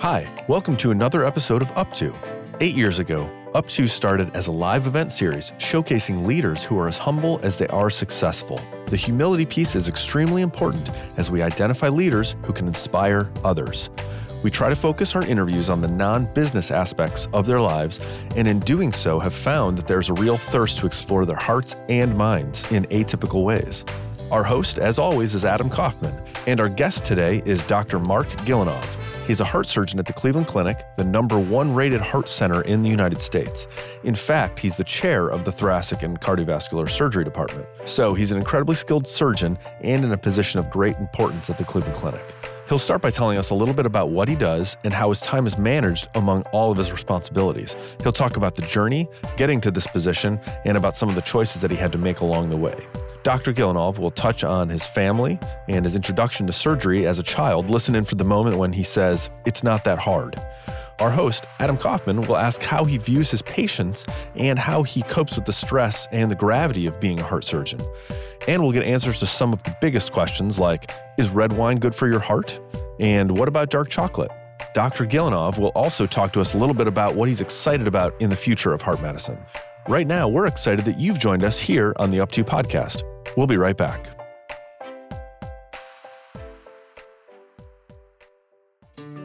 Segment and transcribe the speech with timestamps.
[0.00, 2.14] Hi, welcome to another episode of Up To.
[2.62, 6.88] Eight years ago, Up To started as a live event series showcasing leaders who are
[6.88, 8.62] as humble as they are successful.
[8.86, 13.90] The humility piece is extremely important as we identify leaders who can inspire others.
[14.42, 18.00] We try to focus our interviews on the non business aspects of their lives,
[18.36, 21.76] and in doing so, have found that there's a real thirst to explore their hearts
[21.90, 23.84] and minds in atypical ways.
[24.30, 27.98] Our host, as always, is Adam Kaufman, and our guest today is Dr.
[27.98, 28.96] Marc Gillinov.
[29.30, 32.82] He's a heart surgeon at the Cleveland Clinic, the number one rated heart center in
[32.82, 33.68] the United States.
[34.02, 37.68] In fact, he's the chair of the thoracic and cardiovascular surgery department.
[37.84, 41.64] So he's an incredibly skilled surgeon and in a position of great importance at the
[41.64, 42.34] Cleveland Clinic.
[42.68, 45.20] He'll start by telling us a little bit about what he does and how his
[45.20, 47.76] time is managed among all of his responsibilities.
[48.02, 51.62] He'll talk about the journey, getting to this position, and about some of the choices
[51.62, 52.74] that he had to make along the way.
[53.22, 53.52] Dr.
[53.52, 55.38] Gillinov will touch on his family
[55.68, 57.68] and his introduction to surgery as a child.
[57.68, 60.42] Listen in for the moment when he says, It's not that hard.
[61.00, 64.04] Our host, Adam Kaufman, will ask how he views his patients
[64.36, 67.80] and how he copes with the stress and the gravity of being a heart surgeon.
[68.48, 71.94] And we'll get answers to some of the biggest questions like Is red wine good
[71.94, 72.58] for your heart?
[72.98, 74.30] And what about dark chocolate?
[74.72, 75.04] Dr.
[75.04, 78.30] Gillinov will also talk to us a little bit about what he's excited about in
[78.30, 79.38] the future of heart medicine.
[79.88, 83.02] Right now, we're excited that you've joined us here on the Up To podcast.
[83.36, 84.08] We'll be right back.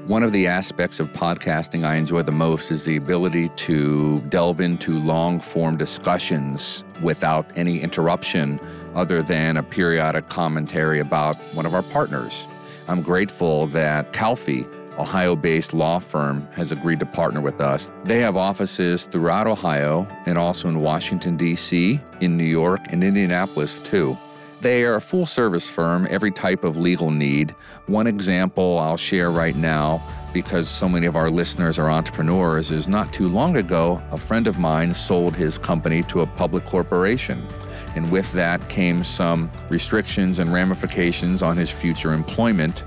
[0.08, 4.62] One of the aspects of podcasting I enjoy the most is the ability to delve
[4.62, 8.60] into long form discussions without any interruption
[8.94, 12.48] other than a periodic commentary about one of our partners.
[12.88, 14.66] I'm grateful that Calfee,
[14.98, 17.90] Ohio based law firm, has agreed to partner with us.
[18.04, 23.80] They have offices throughout Ohio and also in Washington, D.C., in New York, and Indianapolis,
[23.80, 24.18] too.
[24.62, 27.52] They are a full service firm, every type of legal need.
[27.88, 30.02] One example I'll share right now,
[30.34, 34.48] because so many of our listeners are entrepreneurs, is not too long ago, a friend
[34.48, 37.46] of mine sold his company to a public corporation.
[37.96, 42.84] And with that came some restrictions and ramifications on his future employment.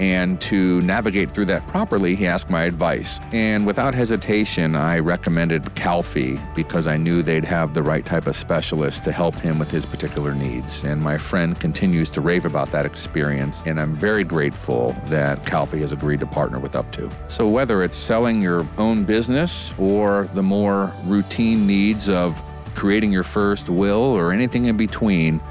[0.00, 3.20] And to navigate through that properly, he asked my advice.
[3.32, 8.34] And without hesitation, I recommended Calfee because I knew they'd have the right type of
[8.34, 10.84] specialist to help him with his particular needs.
[10.84, 13.62] And my friend continues to rave about that experience.
[13.66, 17.12] And I'm very grateful that Calfee has agreed to partner with Up2.
[17.30, 22.42] So whether it's selling your own business or the more routine needs of
[22.74, 25.42] creating your first will or anything in between,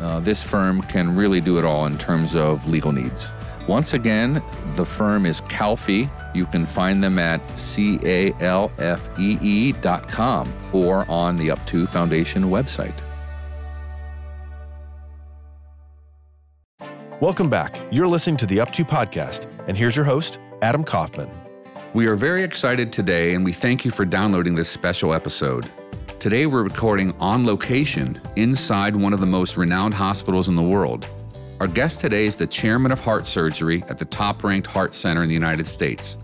[0.00, 3.32] uh, this firm can really do it all in terms of legal needs.
[3.68, 4.42] Once again,
[4.76, 6.08] the firm is Calfee.
[6.34, 8.32] You can find them at C-A-L-F-E-E.com
[10.72, 13.02] or on the Up2 Foundation website.
[17.20, 17.78] Welcome back.
[17.90, 21.28] You're listening to the Up To podcast, and here's your host, Adam Kaufman.
[21.92, 25.70] We are very excited today, and we thank you for downloading this special episode.
[26.18, 31.06] Today, we're recording on location inside one of the most renowned hospitals in the world.
[31.60, 35.24] Our guest today is the chairman of heart surgery at the top ranked heart center
[35.24, 36.16] in the United States.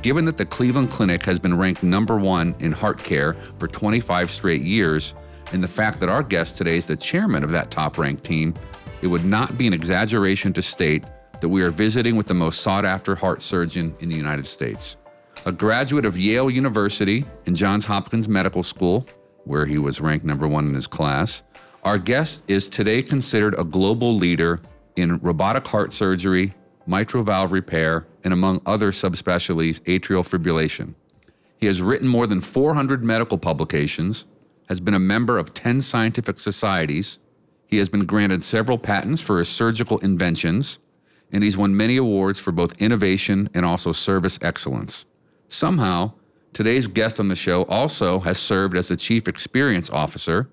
[0.00, 4.30] Given that the Cleveland Clinic has been ranked number one in heart care for 25
[4.30, 5.14] straight years,
[5.52, 8.54] and the fact that our guest today is the chairman of that top ranked team,
[9.02, 11.04] it would not be an exaggeration to state
[11.42, 14.96] that we are visiting with the most sought after heart surgeon in the United States.
[15.44, 19.06] A graduate of Yale University and Johns Hopkins Medical School,
[19.44, 21.42] where he was ranked number one in his class,
[21.84, 24.60] our guest is today considered a global leader
[24.98, 26.54] in robotic heart surgery,
[26.86, 30.94] mitral valve repair, and among other subspecialties, atrial fibrillation.
[31.56, 34.26] He has written more than 400 medical publications,
[34.68, 37.18] has been a member of 10 scientific societies.
[37.66, 40.78] He has been granted several patents for his surgical inventions,
[41.32, 45.04] and he's won many awards for both innovation and also service excellence.
[45.48, 46.12] Somehow,
[46.52, 50.48] today's guest on the show also has served as the chief experience officer,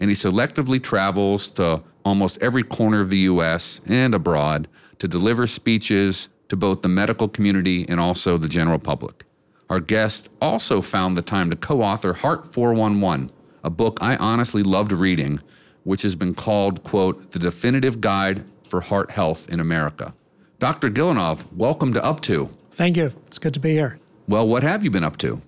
[0.00, 4.68] and he selectively travels to almost every corner of the US and abroad
[4.98, 9.24] to deliver speeches to both the medical community and also the general public.
[9.68, 13.30] Our guest also found the time to co author Heart 411,
[13.64, 15.40] a book I honestly loved reading,
[15.82, 20.14] which has been called, quote, the definitive guide for heart health in America.
[20.60, 20.90] Dr.
[20.90, 22.48] Gillinov, welcome to Up To.
[22.70, 23.10] Thank you.
[23.26, 23.98] It's good to be here.
[24.28, 25.42] Well, what have you been up to?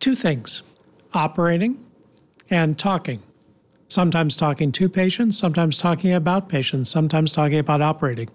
[0.00, 0.64] Two things
[1.12, 1.84] operating
[2.50, 3.22] and talking
[3.94, 8.28] sometimes talking to patients, sometimes talking about patients, sometimes talking about operating.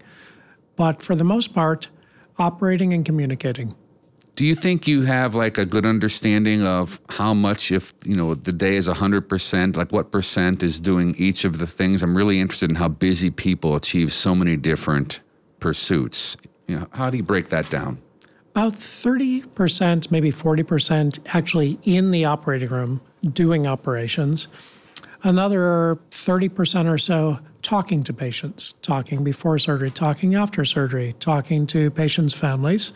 [0.75, 1.89] But for the most part,
[2.38, 3.75] operating and communicating.
[4.35, 8.33] Do you think you have like a good understanding of how much, if you know,
[8.35, 12.01] the day is 100%, like what percent is doing each of the things?
[12.01, 15.19] I'm really interested in how busy people achieve so many different
[15.59, 16.38] pursuits.
[16.67, 18.00] You know, how do you break that down?
[18.51, 23.01] About 30%, maybe 40% actually in the operating room
[23.33, 24.47] doing operations.
[25.24, 31.92] Another 30% or so talking to patients, talking before surgery, talking after surgery, talking to
[31.92, 32.94] patients' families.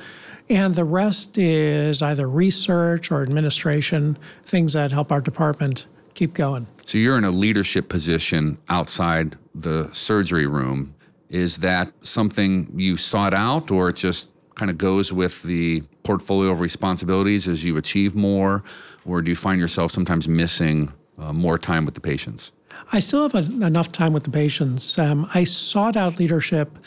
[0.49, 6.67] And the rest is either research or administration, things that help our department keep going.
[6.85, 10.95] So you're in a leadership position outside the surgery room.
[11.29, 16.51] Is that something you sought out, or it just kind of goes with the portfolio
[16.51, 18.63] of responsibilities as you achieve more,
[19.05, 22.51] or do you find yourself sometimes missing uh, more time with the patients?
[22.91, 24.97] I still have a, enough time with the patients.
[24.97, 26.77] Um, I sought out leadership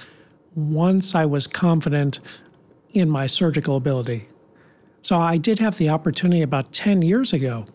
[0.54, 2.20] once I was confident
[2.90, 4.28] in my surgical ability.
[5.02, 7.66] So I did have the opportunity about 10 years ago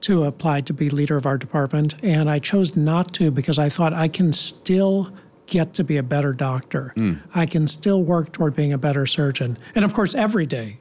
[0.00, 3.68] to apply to be leader of our department, and I chose not to because I
[3.68, 5.12] thought I can still
[5.46, 6.92] get to be a better doctor.
[6.96, 7.20] Mm.
[7.34, 9.58] I can still work toward being a better surgeon.
[9.74, 10.80] And of course, every day,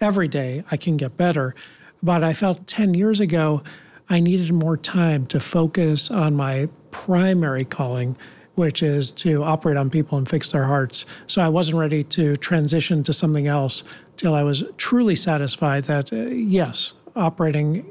[0.00, 1.54] every day I can get better.
[2.02, 3.62] But I felt 10 years ago
[4.08, 8.16] I needed more time to focus on my primary calling,
[8.54, 11.06] which is to operate on people and fix their hearts.
[11.26, 13.84] So I wasn't ready to transition to something else
[14.16, 17.86] till I was truly satisfied that, uh, yes, operating,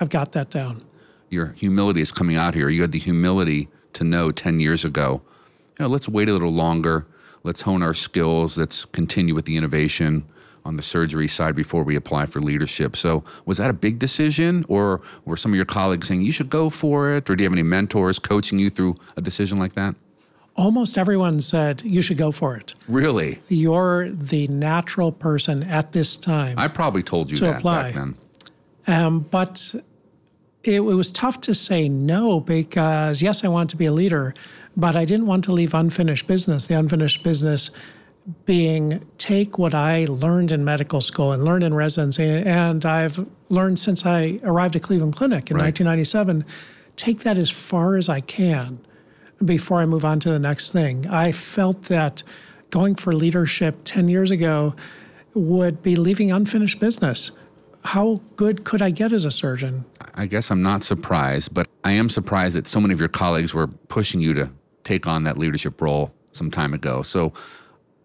[0.00, 0.84] I've got that down.
[1.30, 2.68] Your humility is coming out here.
[2.68, 5.22] You had the humility to know 10 years ago,
[5.78, 7.06] you know, let's wait a little longer.
[7.42, 8.56] Let's hone our skills.
[8.56, 10.24] Let's continue with the innovation
[10.64, 12.96] on the surgery side before we apply for leadership.
[12.96, 16.50] So, was that a big decision, or were some of your colleagues saying you should
[16.50, 19.74] go for it, or do you have any mentors coaching you through a decision like
[19.74, 19.94] that?
[20.56, 22.74] Almost everyone said you should go for it.
[22.86, 23.40] Really?
[23.48, 26.58] You're the natural person at this time.
[26.58, 27.82] I probably told you that apply.
[27.82, 28.16] back then.
[28.86, 29.74] Um, but
[30.62, 34.32] it, it was tough to say no because, yes, I want to be a leader,
[34.76, 36.68] but I didn't want to leave unfinished business.
[36.68, 37.70] The unfinished business
[38.44, 43.78] being take what I learned in medical school and learned in residency, and I've learned
[43.78, 45.64] since I arrived at Cleveland Clinic in right.
[45.64, 46.44] 1997,
[46.96, 48.78] take that as far as I can
[49.44, 51.06] before I move on to the next thing.
[51.06, 52.22] I felt that
[52.70, 54.74] going for leadership 10 years ago
[55.34, 57.30] would be leaving unfinished business.
[57.84, 59.84] How good could I get as a surgeon?
[60.14, 63.52] I guess I'm not surprised, but I am surprised that so many of your colleagues
[63.52, 64.50] were pushing you to
[64.84, 67.02] take on that leadership role some time ago.
[67.02, 67.32] So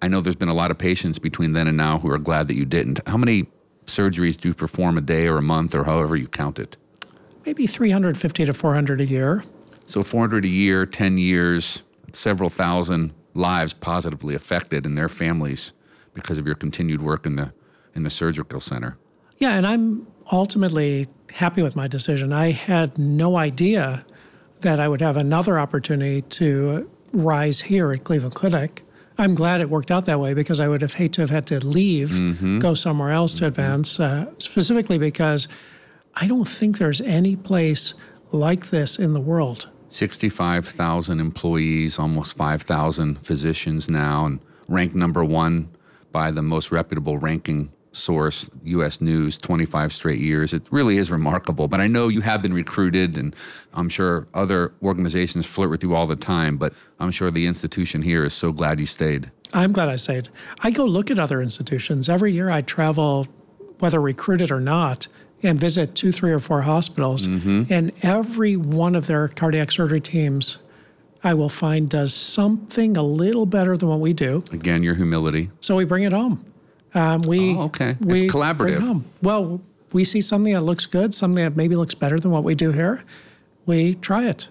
[0.01, 2.48] I know there's been a lot of patients between then and now who are glad
[2.48, 3.01] that you didn't.
[3.07, 3.48] How many
[3.86, 6.78] surgeries do you perform a day or a month or however you count it?
[7.46, 9.44] Maybe 350 to 400 a year.
[9.86, 15.74] So 400 a year, 10 years, several thousand lives positively affected and their families
[16.13, 17.52] because of your continued work in the
[17.95, 18.98] in the surgical center.
[19.38, 22.31] Yeah, and I'm ultimately happy with my decision.
[22.31, 24.06] I had no idea
[24.62, 28.84] that I would have another opportunity to rise here at Cleveland Clinic.
[29.19, 31.45] I'm glad it worked out that way because I would have hate to have had
[31.48, 32.60] to leave, mm-hmm.
[32.60, 33.48] go somewhere else to mm-hmm.
[33.48, 35.48] advance, uh, specifically because
[36.16, 37.94] I don't think there's any place
[38.31, 39.69] like this in the world.
[39.89, 45.69] 65,000 employees, almost 5,000 physicians now, and ranked number one
[46.12, 49.02] by the most reputable ranking source, U.S.
[49.02, 50.54] News, 25 straight years.
[50.54, 51.68] It really is remarkable.
[51.68, 53.36] But I know you have been recruited, and
[53.74, 56.58] I'm sure other organizations flirt with you all the time.
[56.58, 59.32] But I'm sure the institution here is so glad you stayed.
[59.54, 60.30] I'm glad I stayed.
[60.60, 62.10] I go look at other institutions.
[62.10, 63.28] Every year I travel,
[63.80, 65.08] whether recruited or not,
[65.42, 67.28] and visit two, three, or four hospitals.
[67.28, 67.74] Mm-hmm.
[67.74, 70.60] And every one of their cardiac surgery teams
[71.24, 74.44] I will find does something a little better than what we do.
[74.52, 75.50] Again, your humility.
[75.60, 76.46] So we bring it home.
[76.94, 77.96] Um, we oh, okay.
[78.00, 79.04] We it's collaborative.
[79.22, 82.56] Well, we see something that looks good, something that maybe looks better than what we
[82.56, 83.04] do here.
[83.66, 84.50] We try it.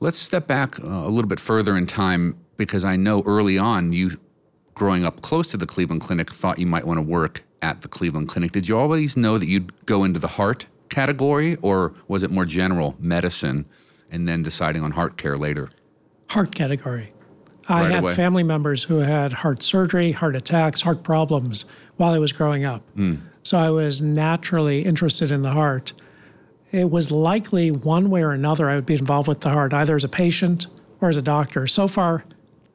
[0.00, 3.92] Let's step back uh, a little bit further in time because I know early on
[3.92, 4.18] you,
[4.74, 7.88] growing up close to the Cleveland Clinic, thought you might want to work at the
[7.88, 8.52] Cleveland Clinic.
[8.52, 12.44] Did you always know that you'd go into the heart category, or was it more
[12.44, 13.66] general medicine,
[14.10, 15.70] and then deciding on heart care later?
[16.30, 17.12] Heart category.
[17.68, 18.14] I right had away.
[18.14, 22.82] family members who had heart surgery, heart attacks, heart problems while I was growing up.
[22.96, 23.20] Mm.
[23.42, 25.92] So I was naturally interested in the heart.
[26.72, 29.96] It was likely one way or another I would be involved with the heart, either
[29.96, 30.66] as a patient
[31.00, 31.66] or as a doctor.
[31.66, 32.24] So far,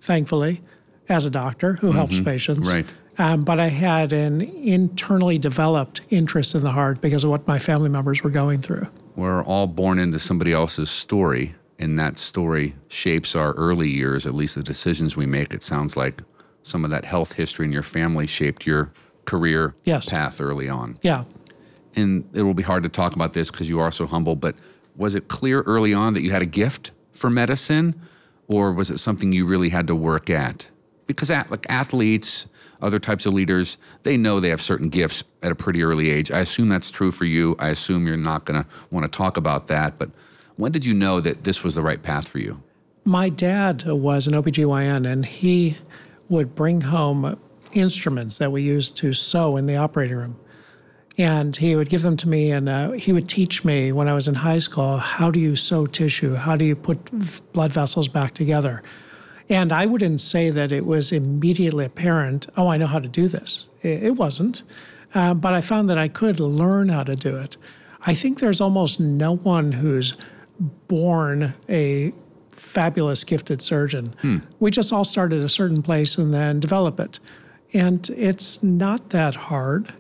[0.02, 0.62] thankfully,
[1.10, 1.98] as a doctor who mm-hmm.
[1.98, 2.72] helps patients.
[2.72, 2.94] Right.
[3.18, 7.60] Um, but I had an internally developed interest in the heart because of what my
[7.60, 8.88] family members were going through.
[9.16, 14.34] We're all born into somebody else's story and that story shapes our early years, at
[14.34, 15.54] least the decisions we make.
[15.54, 16.22] It sounds like
[16.62, 18.92] some of that health history in your family shaped your
[19.26, 20.10] career yes.
[20.10, 20.98] path early on.
[21.02, 21.26] Yeah.
[21.96, 24.56] And it will be hard to talk about this because you are so humble, but
[24.96, 28.00] was it clear early on that you had a gift for medicine
[28.48, 30.68] or was it something you really had to work at?
[31.08, 32.48] Because at, like athletes,
[32.82, 36.32] other types of leaders, they know they have certain gifts at a pretty early age.
[36.32, 37.56] I assume that's true for you.
[37.60, 39.98] I assume you're not going to want to talk about that.
[39.98, 40.10] But
[40.58, 42.62] when did you know that this was the right path for you?
[43.06, 45.78] My dad was an OBGYN, and he
[46.30, 47.38] would bring home
[47.74, 50.40] instruments that we used to sew in the operating room.
[51.18, 54.14] And he would give them to me, and uh, he would teach me when I
[54.14, 56.34] was in high school how do you sew tissue?
[56.34, 58.82] How do you put blood vessels back together?
[59.50, 63.28] And I wouldn't say that it was immediately apparent, oh, I know how to do
[63.28, 63.68] this.
[63.82, 64.64] It, wasn't.
[65.14, 67.58] Uh, but I found that I could learn how to do it.
[68.06, 70.16] I think there's almost no one who's
[70.88, 72.14] born a
[72.52, 74.16] fabulous gifted surgeon.
[74.22, 74.38] Hmm.
[74.60, 77.20] We just all start at a certain place and then develop it.
[77.74, 79.92] And it's not that hard.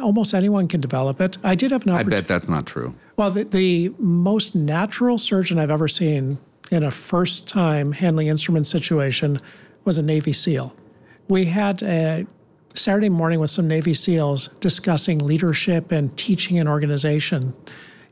[0.00, 1.38] Almost anyone can develop it.
[1.44, 2.16] I did have an opportunity.
[2.16, 2.94] I bet that's not true.
[3.16, 6.38] Well, the, the most natural surgeon I've ever seen
[6.70, 9.40] in a first time handling instrument situation
[9.84, 10.74] was a Navy SEAL.
[11.28, 12.26] We had a
[12.74, 17.54] Saturday morning with some Navy SEALs discussing leadership and teaching and organization.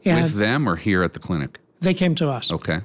[0.04, 1.58] And with them or here at the clinic?
[1.82, 2.50] They came to us.
[2.50, 2.80] Okay.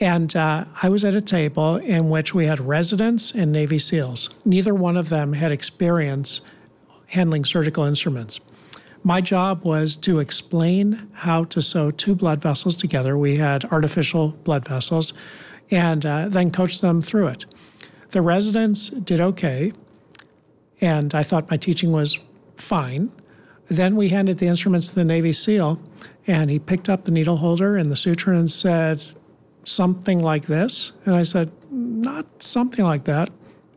[0.00, 4.30] And uh, I was at a table in which we had residents and Navy SEALs.
[4.44, 6.40] Neither one of them had experience
[7.06, 8.40] handling surgical instruments.
[9.04, 13.18] My job was to explain how to sew two blood vessels together.
[13.18, 15.12] We had artificial blood vessels,
[15.70, 17.46] and uh, then coach them through it.
[18.10, 19.72] The residents did okay,
[20.80, 22.18] and I thought my teaching was
[22.56, 23.10] fine.
[23.68, 25.80] Then we handed the instruments to the Navy SEAL,
[26.26, 29.02] and he picked up the needle holder and the suture and said
[29.64, 30.92] something like this.
[31.04, 33.30] And I said, Not something like that,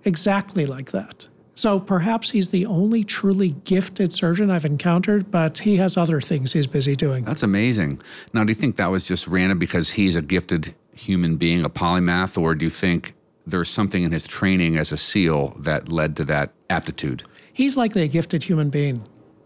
[0.03, 1.27] exactly like that.
[1.57, 6.51] So perhaps he's the only truly gifted surgeon I've encountered, but he has other things
[6.51, 7.23] he's busy doing.
[7.23, 8.01] That's amazing.
[8.33, 11.69] Now, do you think that was just random because he's a gifted human being, a
[11.69, 13.13] polymath, or do you think
[13.47, 17.23] there's something in his training as a SEAL that led to that aptitude?
[17.53, 19.01] He's likely a gifted human being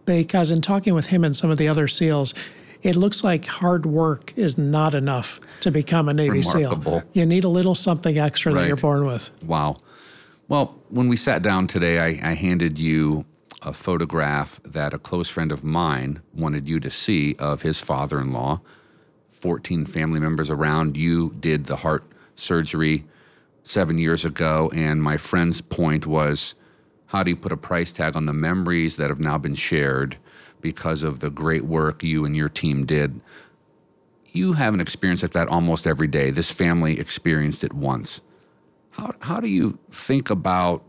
[0.06, 2.34] because in talking with him and some of the other SEALs,
[2.82, 7.02] it looks like hard work is not enough to become a Navy Remarkable.
[7.02, 7.10] SEAL.
[7.14, 8.62] You need a little something extra right.
[8.62, 9.30] that you're born with.
[9.44, 9.78] Wow.
[10.48, 13.26] Well, when we sat down today, I, I handed you
[13.62, 18.20] a photograph that a close friend of mine wanted you to see of his father
[18.20, 18.62] in law.
[19.30, 20.98] 14 family members around.
[20.98, 22.04] You did the heart
[22.36, 23.06] surgery
[23.64, 24.72] seven years ago.
[24.74, 26.56] And my friend's point was
[27.10, 30.18] how do you put a price tag on the memories that have now been shared
[30.62, 33.20] because of the great work you and your team did?
[34.32, 36.30] You have an experience like that almost every day.
[36.30, 38.22] This family experienced it once.
[38.92, 40.84] How, how do you think about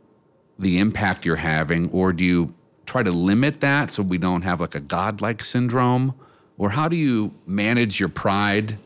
[0.59, 2.53] the impact you're having, or do you
[2.85, 6.15] try to limit that so we don't have like a godlike syndrome?
[6.59, 8.77] Or how do you manage your pride?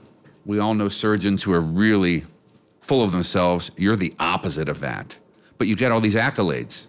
[0.47, 2.27] We all know surgeons who are really
[2.79, 3.73] full of themselves.
[3.77, 5.19] You're the opposite of that,
[5.59, 6.87] but you get all these accolades.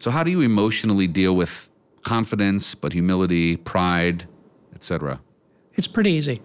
[0.00, 1.68] So, how do you emotionally deal with
[2.02, 4.26] confidence, but humility, pride,
[4.74, 5.20] etc.?
[5.74, 6.40] It's pretty easy.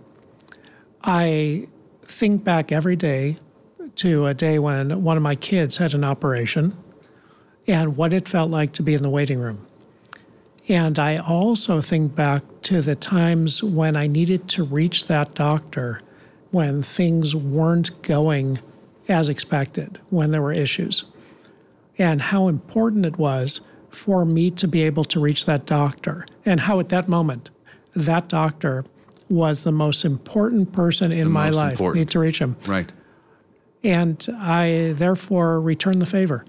[1.04, 1.68] I
[2.02, 3.38] think back every day
[3.96, 6.76] to a day when one of my kids had an operation
[7.66, 9.66] and what it felt like to be in the waiting room.
[10.68, 16.02] And I also think back to the times when I needed to reach that doctor
[16.52, 18.60] when things weren't going
[19.08, 21.06] as expected, when there were issues,
[21.98, 26.60] and how important it was for me to be able to reach that doctor, and
[26.60, 27.50] how at that moment,
[27.96, 28.84] that doctor
[29.30, 31.74] was the most important person in the my life.
[31.74, 32.00] Important.
[32.00, 32.58] Need to reach him.
[32.68, 32.92] Right
[33.86, 36.44] and I therefore return the favor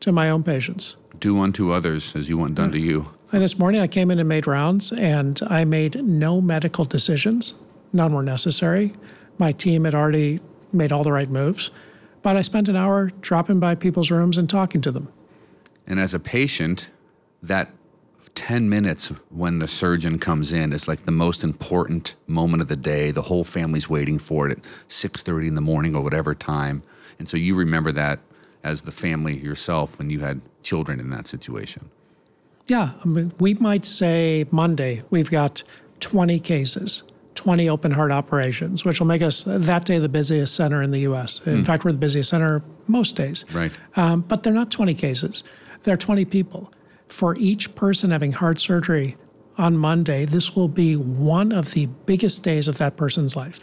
[0.00, 0.96] to my own patients.
[1.20, 3.08] Do unto others as you want done to you.
[3.32, 7.54] And this morning I came in and made rounds, and I made no medical decisions.
[7.92, 8.94] None were necessary.
[9.38, 10.40] My team had already
[10.72, 11.70] made all the right moves,
[12.26, 15.06] but I spent an hour dropping by people's rooms and talking to them.
[15.86, 16.90] And as a patient,
[17.40, 17.70] that
[18.34, 22.74] 10 minutes when the surgeon comes in is like the most important moment of the
[22.74, 23.12] day.
[23.12, 26.82] The whole family's waiting for it at 6.30 in the morning or whatever time.
[27.20, 28.18] And so you remember that
[28.64, 31.90] as the family yourself when you had children in that situation.
[32.66, 35.62] Yeah I mean, we might say monday we've got
[36.00, 37.04] 20 cases
[37.46, 41.02] 20 open heart operations which will make us that day the busiest center in the
[41.02, 41.66] us in mm.
[41.66, 45.44] fact we're the busiest center most days right um, but they're not 20 cases
[45.84, 46.72] they're 20 people
[47.08, 49.16] for each person having heart surgery
[49.58, 53.60] on Monday, this will be one of the biggest days of that person's life.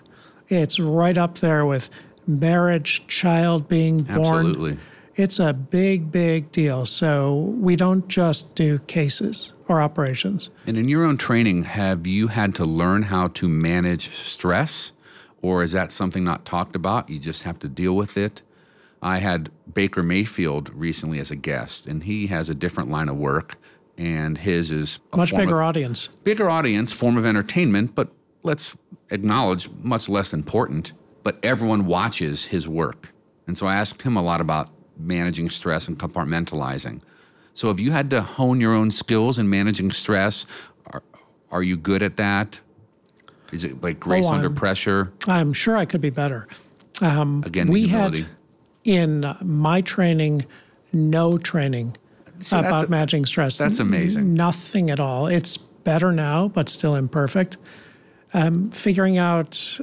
[0.49, 1.89] It's right up there with
[2.25, 4.47] marriage, child being born.
[4.47, 4.77] Absolutely.
[5.15, 6.85] It's a big, big deal.
[6.85, 10.49] So we don't just do cases or operations.
[10.67, 14.93] And in your own training, have you had to learn how to manage stress?
[15.41, 17.09] Or is that something not talked about?
[17.09, 18.41] You just have to deal with it?
[19.01, 23.17] I had Baker Mayfield recently as a guest, and he has a different line of
[23.17, 23.57] work,
[23.97, 26.07] and his is a Much bigger of, audience.
[26.23, 28.09] bigger audience, form of entertainment, but
[28.43, 28.77] let's
[29.09, 30.93] acknowledge much less important.
[31.21, 33.13] But everyone watches his work,
[33.45, 37.01] and so I asked him a lot about managing stress and compartmentalizing.
[37.53, 40.45] So, have you had to hone your own skills in managing stress?
[40.87, 41.03] Are,
[41.51, 42.59] are you good at that?
[43.51, 45.11] Is it like grace Oh, under I'm- pressure?
[45.27, 46.47] I'm sure I could be better.
[47.01, 48.21] Again, the we humility.
[48.21, 48.29] had
[48.83, 50.45] in uh, my training
[50.91, 51.95] no training
[52.51, 53.57] about a- managing stress.
[53.57, 54.33] that's amazing.
[54.33, 55.27] Nothing at all.
[55.27, 57.57] It's better now, but still imperfect.
[58.33, 59.79] Um, figuring out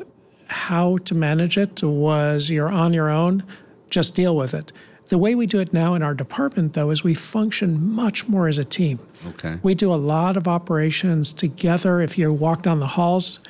[0.48, 3.44] how to manage it was you're on your own,
[3.90, 4.72] just deal with it.
[5.10, 8.46] The way we do it now in our department, though, is we function much more
[8.46, 9.00] as a team.
[9.26, 9.58] Okay.
[9.64, 12.00] We do a lot of operations together.
[12.00, 13.40] If you walk down the halls,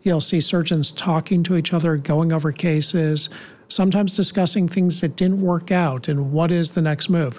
[0.00, 3.28] you'll see surgeons talking to each other, going over cases,
[3.68, 7.38] sometimes discussing things that didn't work out and what is the next move.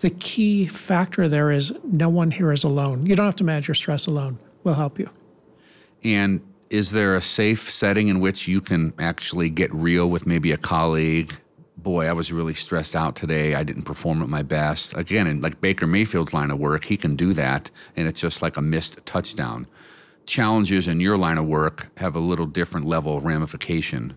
[0.00, 3.06] The key factor there is no one here is alone.
[3.06, 4.38] You don't have to manage your stress alone.
[4.62, 5.10] We'll help you.
[6.04, 10.52] And is there a safe setting in which you can actually get real with maybe
[10.52, 11.34] a colleague?
[11.86, 13.54] Boy, I was really stressed out today.
[13.54, 14.96] I didn't perform at my best.
[14.96, 18.42] Again, in like Baker Mayfield's line of work, he can do that, and it's just
[18.42, 19.68] like a missed touchdown.
[20.24, 24.16] Challenges in your line of work have a little different level of ramification.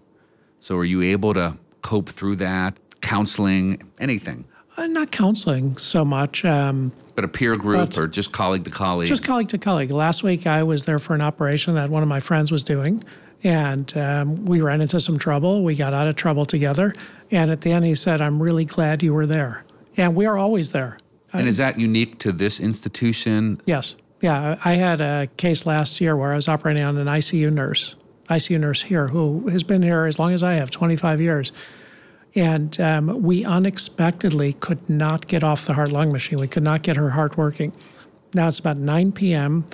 [0.60, 2.80] So, are you able to cope through that?
[3.02, 4.46] Counseling, anything,
[4.76, 6.44] Uh, not counseling so much.
[6.46, 9.10] Um, but a peer group or just colleague to colleague?
[9.10, 9.92] Just colleague to colleague.
[9.92, 13.04] Last week, I was there for an operation that one of my friends was doing,
[13.44, 15.64] and um, we ran into some trouble.
[15.64, 16.94] We got out of trouble together,
[17.32, 19.64] and at the end, he said, "I'm really glad you were there."
[19.98, 20.98] And we are always there.
[21.34, 23.62] and is that unique to this institution?
[23.66, 24.58] Yes, yeah.
[24.64, 27.96] I had a case last year where I was operating on an ICU nurse,
[28.30, 31.52] ICU nurse here, who has been here as long as I have, 25 years.
[32.36, 36.40] And um, we unexpectedly could not get off the heart lung machine.
[36.40, 37.74] We could not get her heart working.
[38.34, 39.66] Now it's about 9 p.m.,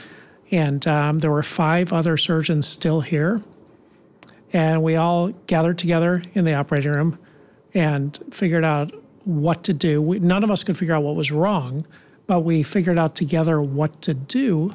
[0.51, 3.42] and um, there were five other surgeons still here.
[4.55, 7.20] And we all gathered together in the operating room
[7.74, 8.89] and figured out
[9.25, 10.01] what to do.
[10.01, 11.85] We, none of us could figure out what was wrong,
[12.25, 14.74] but we figured out together what to do.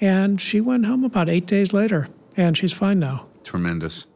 [0.00, 3.26] And she went home about eight days later, and she's fine now.
[3.42, 4.06] Tremendous.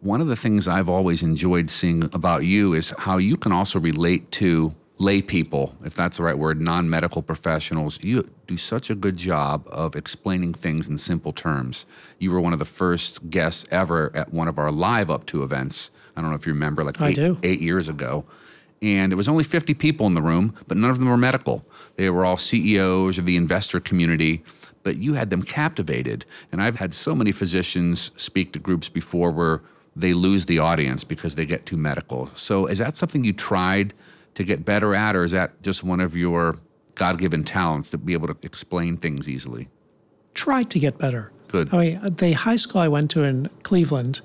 [0.00, 3.78] One of the things I've always enjoyed seeing about you is how you can also
[3.78, 7.98] relate to lay people, if that's the right word, non medical professionals.
[8.02, 11.86] You do such a good job of explaining things in simple terms.
[12.18, 15.42] You were one of the first guests ever at one of our live up to
[15.42, 15.90] events.
[16.16, 17.38] I don't know if you remember, like I eight, do.
[17.42, 18.24] eight years ago.
[18.80, 21.64] And it was only 50 people in the room, but none of them were medical.
[21.96, 24.42] They were all CEOs or the investor community,
[24.82, 26.24] but you had them captivated.
[26.50, 29.62] And I've had so many physicians speak to groups before where
[29.94, 32.28] they lose the audience because they get too medical.
[32.34, 33.94] So is that something you tried
[34.34, 36.58] to get better at, or is that just one of your
[36.94, 39.68] God given talents to be able to explain things easily?
[40.34, 41.32] Tried to get better.
[41.48, 41.72] Good.
[41.72, 44.22] I mean, the high school I went to in Cleveland,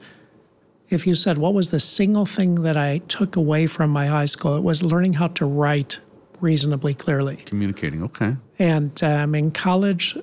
[0.89, 4.25] if you said, what was the single thing that I took away from my high
[4.25, 5.99] school, it was learning how to write
[6.39, 7.37] reasonably clearly.
[7.37, 8.37] Communicating, okay.
[8.59, 10.17] And um, in college,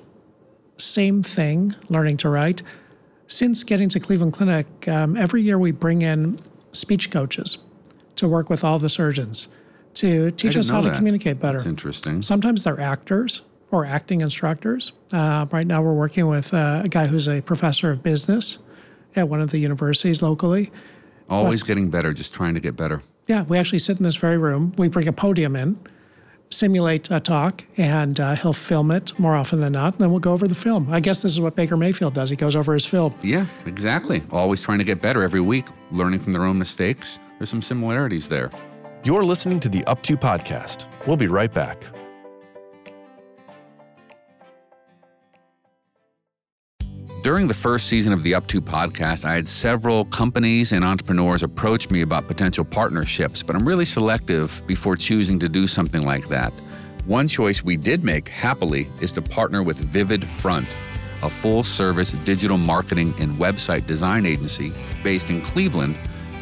[0.77, 2.63] same thing, learning to write.
[3.27, 6.39] Since getting to Cleveland Clinic, um, every year we bring in
[6.71, 7.59] speech coaches
[8.15, 9.49] to work with all the surgeons
[9.95, 11.57] to teach us how know to communicate better.
[11.57, 12.21] That's interesting.
[12.21, 14.93] Sometimes they're actors or acting instructors.
[15.11, 18.59] Uh, right now, we're working with uh, a guy who's a professor of business
[19.15, 20.71] at one of the universities locally.
[21.29, 23.01] Always getting better, just trying to get better.
[23.27, 24.73] Yeah, we actually sit in this very room.
[24.77, 25.79] We bring a podium in,
[26.51, 29.93] simulate a talk, and uh, he'll film it more often than not.
[29.93, 30.87] And then we'll go over the film.
[30.91, 32.29] I guess this is what Baker Mayfield does.
[32.29, 33.15] He goes over his film.
[33.23, 34.21] Yeah, exactly.
[34.31, 37.19] Always trying to get better every week, learning from their own mistakes.
[37.39, 38.51] There's some similarities there.
[39.05, 40.87] You're listening to the Up To podcast.
[41.05, 41.85] We'll be right back.
[47.21, 51.43] During the first season of the Up To podcast, I had several companies and entrepreneurs
[51.43, 56.27] approach me about potential partnerships, but I'm really selective before choosing to do something like
[56.29, 56.51] that.
[57.05, 60.65] One choice we did make happily is to partner with Vivid Front,
[61.21, 65.95] a full service digital marketing and website design agency based in Cleveland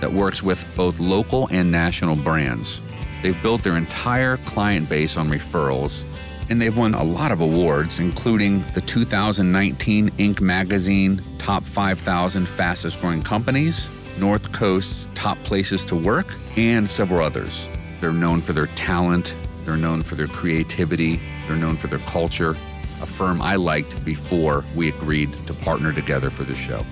[0.03, 2.81] that works with both local and national brands.
[3.21, 6.05] They've built their entire client base on referrals,
[6.49, 10.41] and they've won a lot of awards, including the 2019 Inc.
[10.41, 13.89] magazine Top 5,000 Fastest Growing Companies,
[14.19, 17.69] North Coast's Top Places to Work, and several others.
[18.01, 22.57] They're known for their talent, they're known for their creativity, they're known for their culture,
[23.01, 26.85] a firm I liked before we agreed to partner together for the show.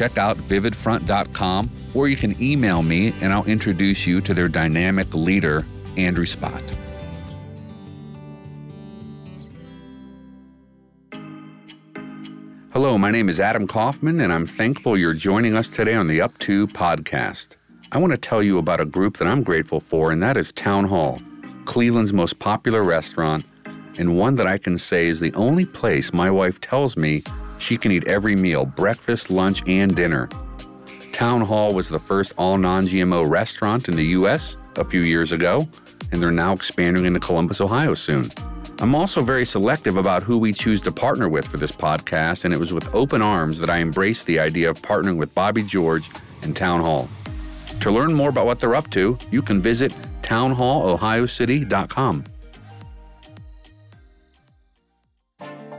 [0.00, 5.12] Check out vividfront.com or you can email me and I'll introduce you to their dynamic
[5.12, 5.66] leader,
[5.98, 6.62] Andrew Spot.
[12.72, 16.22] Hello, my name is Adam Kaufman, and I'm thankful you're joining us today on the
[16.22, 17.56] Up To podcast.
[17.92, 20.50] I want to tell you about a group that I'm grateful for, and that is
[20.50, 21.20] Town Hall,
[21.66, 23.44] Cleveland's most popular restaurant,
[23.98, 27.22] and one that I can say is the only place my wife tells me
[27.60, 30.28] she can eat every meal breakfast, lunch, and dinner.
[31.12, 34.56] Town Hall was the first all non GMO restaurant in the U.S.
[34.76, 35.68] a few years ago,
[36.12, 38.30] and they're now expanding into Columbus, Ohio soon.
[38.80, 42.54] I'm also very selective about who we choose to partner with for this podcast, and
[42.54, 46.10] it was with open arms that I embraced the idea of partnering with Bobby George
[46.42, 47.08] and Town Hall.
[47.80, 49.92] To learn more about what they're up to, you can visit
[50.22, 52.24] townhallohiocity.com.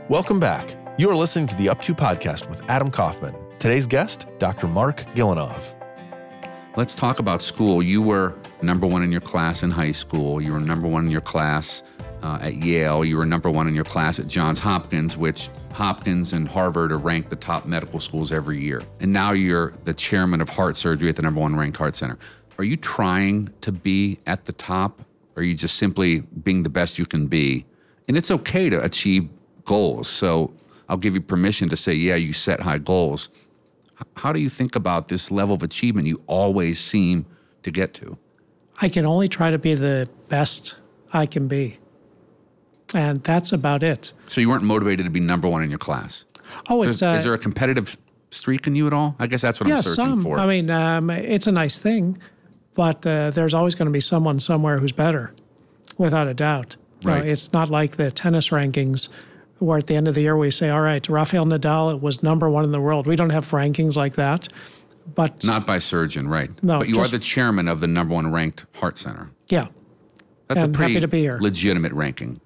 [0.08, 0.81] Welcome back.
[0.98, 3.34] You are listening to the Up To podcast with Adam Kaufman.
[3.58, 4.68] Today's guest, Dr.
[4.68, 5.74] Marc Gillinov.
[6.76, 7.82] Let's talk about school.
[7.82, 10.42] You were number one in your class in high school.
[10.42, 11.82] You were number one in your class
[12.22, 13.06] uh, at Yale.
[13.06, 16.98] You were number one in your class at Johns Hopkins, which Hopkins and Harvard are
[16.98, 18.82] ranked the top medical schools every year.
[19.00, 22.18] And now you're the chairman of heart surgery at the number one ranked heart center.
[22.58, 25.00] Are you trying to be at the top?
[25.36, 27.64] Or are you just simply being the best you can be?
[28.08, 29.30] And it's okay to achieve
[29.64, 30.06] goals.
[30.06, 30.52] So
[30.92, 33.30] I'll give you permission to say, yeah, you set high goals.
[33.98, 37.24] H- how do you think about this level of achievement you always seem
[37.62, 38.18] to get to?
[38.82, 40.74] I can only try to be the best
[41.10, 41.78] I can be.
[42.94, 44.12] And that's about it.
[44.26, 46.26] So you weren't motivated to be number one in your class.
[46.68, 47.96] Oh, Is, it's uh, is there a competitive
[48.30, 49.16] streak in you at all?
[49.18, 50.20] I guess that's what yeah, I'm searching some.
[50.20, 50.38] for.
[50.38, 52.18] I mean, um, it's a nice thing,
[52.74, 55.32] but uh, there's always going to be someone somewhere who's better,
[55.96, 56.76] without a doubt.
[57.02, 57.24] Right.
[57.24, 59.08] it's not like the tennis rankings,
[59.62, 62.50] where at the end of the year we say, "All right, Rafael Nadal was number
[62.50, 64.48] one in the world." We don't have rankings like that,
[65.14, 66.50] but Not by surgeon, right?
[66.62, 69.30] No, but you just- are the chairman of the number one ranked heart center.
[69.48, 69.68] yeah,
[70.48, 71.38] That's And a pretty happy to be here.
[71.40, 72.40] legitimate ranking.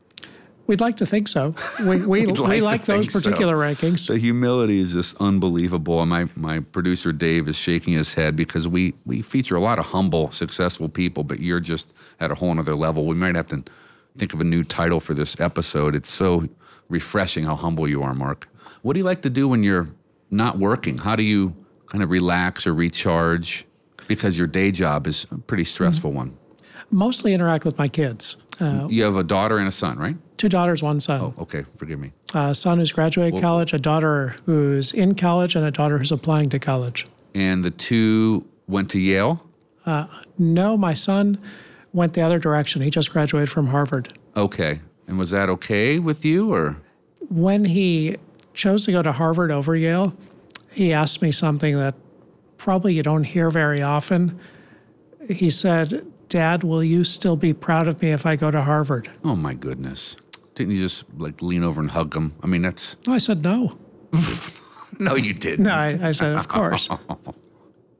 [0.68, 1.54] we'd like to think so.
[1.80, 3.20] We we, We'd we like those think so.
[3.20, 4.08] particular rankings.
[4.08, 6.00] The humility is just unbelievable.
[6.02, 9.78] And my, my producer Dave is shaking his head because we, we feature a lot
[9.78, 13.06] of humble, successful people, but you're just at a whole other level.
[13.06, 13.62] We might have to
[14.18, 15.94] think of a new title for this episode.
[15.94, 16.48] It's so
[16.88, 18.48] refreshing how humble you are, Marc.
[18.82, 19.88] What do you like to do when you're
[20.30, 20.98] not working?
[20.98, 21.54] How do you
[21.86, 23.64] kind of relax or recharge?
[24.08, 26.16] Because your day job is a pretty stressful Mm-hmm.
[26.18, 26.38] one.
[26.92, 28.36] Mostly interact with my kids.
[28.60, 30.16] Uh, You have a daughter and a son, right?
[30.36, 31.20] two daughters, one son.
[31.20, 31.64] Oh, okay.
[31.76, 32.12] Forgive me.
[32.34, 36.50] A son who's graduated college, a daughter who's in college, and a daughter who's applying
[36.50, 37.06] to college.
[37.34, 39.42] And the two went to Yale.
[40.38, 41.38] No, my son
[41.94, 42.82] went the other direction.
[42.82, 44.12] He just graduated from Harvard.
[44.36, 44.80] Okay.
[45.08, 46.76] And was that okay with you or?
[47.28, 48.16] When he
[48.54, 50.16] chose to go to Harvard over Yale,
[50.70, 51.94] he asked me something that
[52.58, 54.38] probably you don't hear very often.
[55.28, 59.10] He said, Dad, will you still be proud of me if I go to Harvard?
[59.24, 60.16] Oh my goodness.
[60.54, 62.34] Didn't you just like lean over and hug him?
[62.42, 62.96] I mean, that's.
[63.06, 63.76] I said, No.
[64.98, 65.64] No, you didn't.
[65.66, 66.88] No, I, I said, Of course.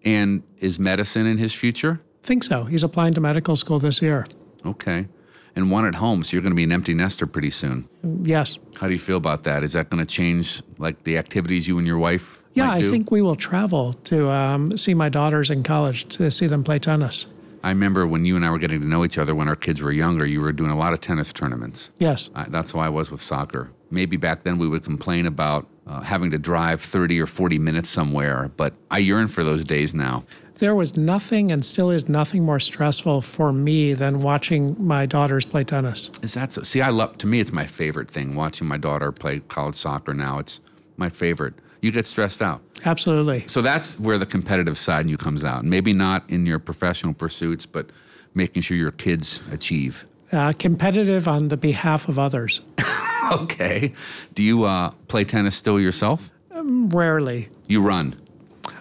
[0.04, 2.00] And is medicine in his future?
[2.22, 2.62] think so.
[2.64, 4.24] He's applying to medical school this year.
[4.64, 5.08] Okay.
[5.56, 7.88] And one at home, so you're going to be an empty nester pretty soon.
[8.22, 8.58] Yes.
[8.78, 9.62] How do you feel about that?
[9.62, 13.10] Is that going to change like the activities you and your wife Yeah, I think
[13.10, 17.26] we will travel to um, see my daughters in college to see them play tennis.
[17.64, 19.82] I remember when you and I were getting to know each other when our kids
[19.82, 21.90] were younger, you were doing a lot of tennis tournaments.
[21.98, 22.30] Yes.
[22.34, 23.72] I, that's how I was with soccer.
[23.90, 27.88] Maybe back then we would complain about uh, having to drive 30 or 40 minutes
[27.88, 30.24] somewhere, but I yearn for those days now.
[30.58, 35.44] There was nothing and still is nothing more stressful for me than watching my daughters
[35.44, 36.10] play tennis.
[36.22, 36.62] Is that so?
[36.62, 40.14] See, I love, to me, it's my favorite thing watching my daughter play college soccer
[40.14, 40.38] now.
[40.38, 40.60] It's
[40.96, 41.54] my favorite.
[41.82, 42.62] You get stressed out.
[42.86, 43.44] Absolutely.
[43.46, 45.64] So that's where the competitive side in you comes out.
[45.64, 47.90] Maybe not in your professional pursuits, but
[48.34, 50.06] making sure your kids achieve.
[50.32, 52.60] Uh, competitive on the behalf of others.
[53.32, 53.92] Okay.
[54.34, 56.30] Do you uh, play tennis still yourself?
[56.52, 57.48] Rarely.
[57.66, 58.14] You run.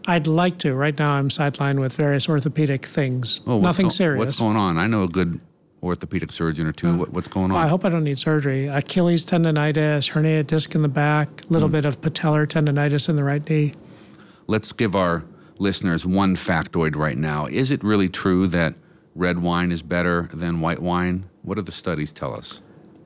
[0.08, 0.76] I'd like to.
[0.76, 3.42] Right now, I'm sidelined with various orthopedic things.
[3.48, 4.20] Oh, Nothing go- serious.
[4.20, 4.78] What's going on?
[4.78, 5.40] I know a good
[5.82, 6.96] orthopedic surgeon or two.
[6.98, 7.58] What, what's going on?
[7.58, 8.68] I hope I don't need surgery.
[8.68, 13.24] Achilles tendonitis, herniated disc in the back, a little bit of patellar tendonitis in the
[13.24, 13.74] right knee.
[14.48, 15.24] Let's give our
[15.58, 17.46] listeners one factoid right now.
[17.48, 18.76] Is it really true that
[19.16, 21.30] red wine is better than white wine?
[21.44, 22.62] What do the studies tell us?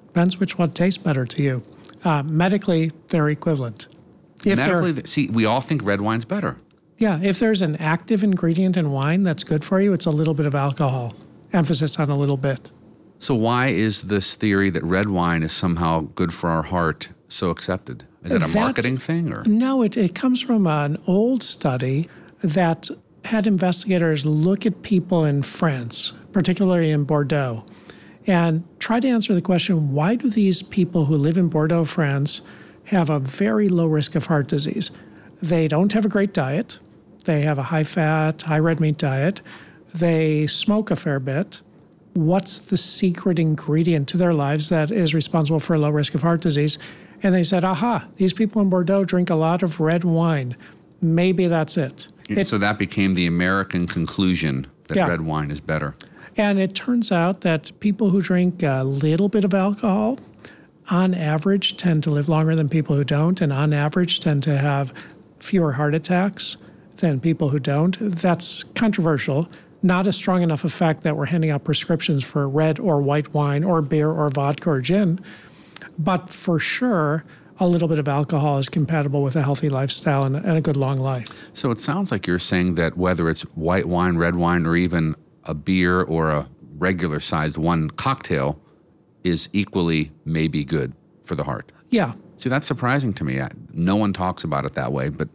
[0.08, 1.64] Depends which one tastes better to you.
[2.04, 3.88] Uh, medically, they're equivalent.
[4.46, 6.58] If Medically, th- see, we all think red wine's better.
[7.00, 10.34] Yeah, if there's an active ingredient in wine that's good for you, it's a little
[10.34, 11.14] bit of alcohol.
[11.54, 12.70] Emphasis on a little bit.
[13.18, 17.50] So why is this theory that red wine is somehow good for our heart so
[17.50, 18.06] accepted?
[18.24, 19.44] Is it a That- marketing thing or?
[19.46, 22.08] No, it, it comes from an old study
[22.44, 22.90] that
[23.26, 27.64] had investigators look at people in France, particularly in Bordeaux,
[28.28, 32.42] and try to answer the question why do these people who live in Bordeaux, France,
[32.86, 34.92] have a very low risk of heart disease?
[35.42, 36.80] They don't have a great diet,
[37.30, 39.40] they have a high fat, high red meat diet,
[39.94, 41.62] they smoke a fair bit.
[42.14, 46.24] What's the secret ingredient to their lives that is responsible for a low risk of
[46.24, 46.80] heart disease?
[47.22, 50.56] And they said, aha, these people in Bordeaux drink a lot of red wine.
[51.02, 52.08] Maybe that's it.
[52.30, 55.08] It- so that became the American conclusion that Yeah.
[55.08, 55.94] red wine is better.
[56.36, 60.18] And it turns out that people who drink a little bit of alcohol,
[60.90, 64.58] on average, tend to live longer than people who don't, and on average, tend to
[64.58, 64.92] have
[65.40, 66.58] fewer heart attacks
[67.00, 67.98] than people who don't.
[68.00, 69.50] That's controversial.
[69.82, 73.64] Not a strong enough effect that we're handing out prescriptions for red or white wine
[73.64, 75.20] or beer or vodka or gin.
[75.98, 77.24] But for sure,
[77.60, 80.78] a little bit of alcohol is compatible with a healthy lifestyle and, and a good
[80.78, 81.28] long life.
[81.54, 85.16] So it sounds like you're saying that whether it's white wine, red wine, or even
[85.46, 88.60] a beer or a regular sized one cocktail
[89.24, 91.72] is equally maybe good for the heart.
[91.90, 93.42] Yeah, See, that's surprising to me.
[93.42, 95.28] I- No one talks about it that way, but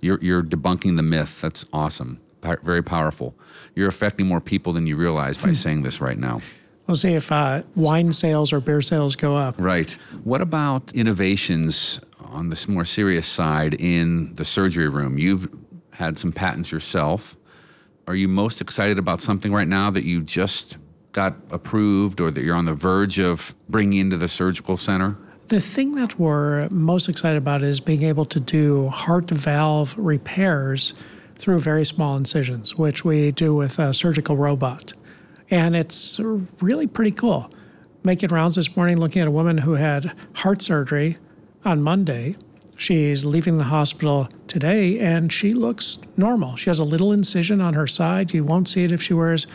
[0.00, 1.40] you're, you're debunking the myth.
[1.40, 2.20] That's awesome.
[2.40, 3.34] Pow- Very powerful.
[3.74, 6.40] You're affecting more people than you realize by saying this right now.
[6.86, 9.54] we'll see if uh, wine sales or beer sales go up.
[9.58, 9.90] Right.
[10.24, 15.18] What about innovations on this more serious side in the surgery room?
[15.18, 15.48] You've
[15.92, 17.36] had some patents yourself.
[18.06, 20.78] Are you most excited about something right now that you just
[21.12, 25.16] got approved or that you're on the verge of bringing into the surgical center?
[25.48, 30.92] The thing that we're most excited about is being able to do heart valve repairs
[31.36, 34.92] through very small incisions, which we do with a surgical robot.
[35.50, 36.20] And it's
[36.60, 37.50] really pretty cool.
[38.04, 41.16] Making rounds this morning looking at a woman who had heart surgery
[41.64, 42.36] on Monday.
[42.76, 46.56] She's leaving the hospital today and she looks normal.
[46.56, 48.34] She has a little incision on her side.
[48.34, 49.46] You won't see it if she wears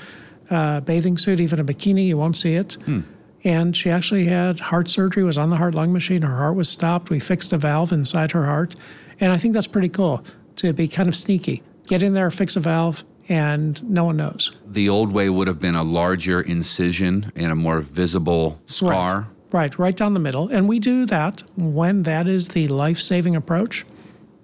[0.50, 3.02] a bathing suit, even a bikini, you won't see it hmm.
[3.44, 6.22] And she actually had heart surgery was on the heart lung machine.
[6.22, 7.10] Her heart was stopped.
[7.10, 8.76] We fixed a valve inside her heart.
[9.20, 10.24] And i think that's pretty cool
[10.58, 11.62] to be kind of sneaky.
[11.88, 14.52] Get in there fix a valve and no one knows.
[14.66, 19.22] The old way would have been a larger incision and a more visible scar.
[19.22, 19.28] right.
[19.52, 20.50] Right right down the middle.
[20.50, 23.86] And we do that when that is the life-saving approach.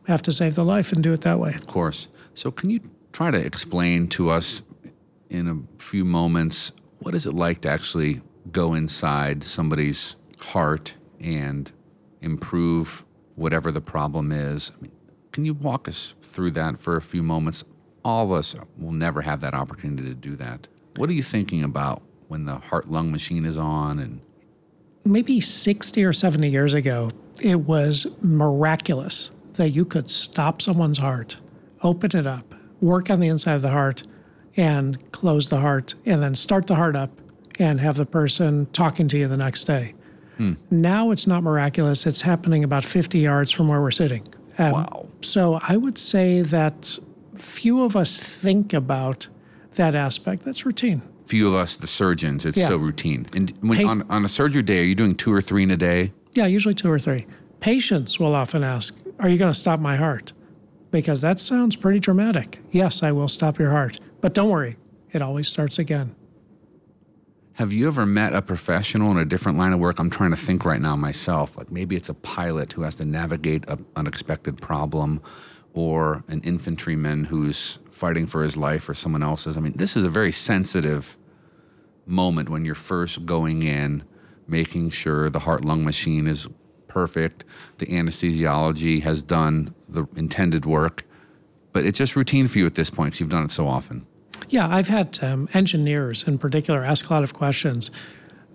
[0.08, 1.54] Have to save the life and do it that way.
[1.56, 2.08] Of course.
[2.36, 2.80] So, can you
[3.12, 4.62] try to explain to us
[5.30, 11.72] in a few moments what is it like to actually go inside somebody's heart and
[12.22, 14.72] improve whatever the problem is?
[14.78, 14.92] I mean,
[15.32, 17.64] can you walk us through that for a few moments?
[18.04, 20.68] All of us will never have that opportunity to do that.
[20.96, 24.22] What are you thinking about when the heart lung machine is on and
[25.06, 27.10] maybe 60 or 70 years ago,
[27.42, 31.38] it was miraculous that you could stop someone's heart,
[31.84, 34.04] open it up, work on the inside of the heart,
[34.56, 37.12] and close the heart, and then start the heart up
[37.60, 39.94] and have the person talking to you the next day.
[40.72, 44.26] Now it's not miraculous, it's happening about 50 yards from where we're sitting.
[44.58, 45.08] Um, Wow.
[45.20, 46.98] So I would say that
[47.36, 49.28] few of us think about
[49.76, 50.46] that aspect.
[50.46, 51.02] That's routine.
[51.26, 52.70] few of us, the surgeons, it's Yeah.
[52.70, 53.26] so routine.
[53.36, 55.70] And when, Hey- on, on a surgery day, are you doing two or three in
[55.72, 56.12] a day?
[56.34, 57.28] Yeah, usually two or three.
[57.60, 60.32] Patients will often ask, Are you going to stop my heart?
[60.90, 62.60] Because that sounds pretty dramatic.
[62.72, 64.00] Yes, I will stop your heart.
[64.22, 64.78] But don't worry,
[65.12, 66.16] it always starts again.
[67.60, 70.00] Have you ever met a professional in a different line of work?
[70.00, 71.58] I'm trying to think right now myself.
[71.58, 75.22] Like maybe it's a pilot who has to navigate an unexpected problem,
[75.74, 79.58] or an infantryman who's fighting for his life or someone else's.
[79.58, 81.18] I mean, this is a very sensitive
[82.06, 84.06] moment when you're first going in,
[84.48, 86.48] making sure the heart lung machine is
[86.88, 87.44] perfect,
[87.80, 91.04] the anesthesiology has done the intended work.
[91.74, 94.08] But it's just routine for you at this point because you've done it so often.
[94.50, 97.92] Yeah, I've had um, engineers in particular ask a lot of questions.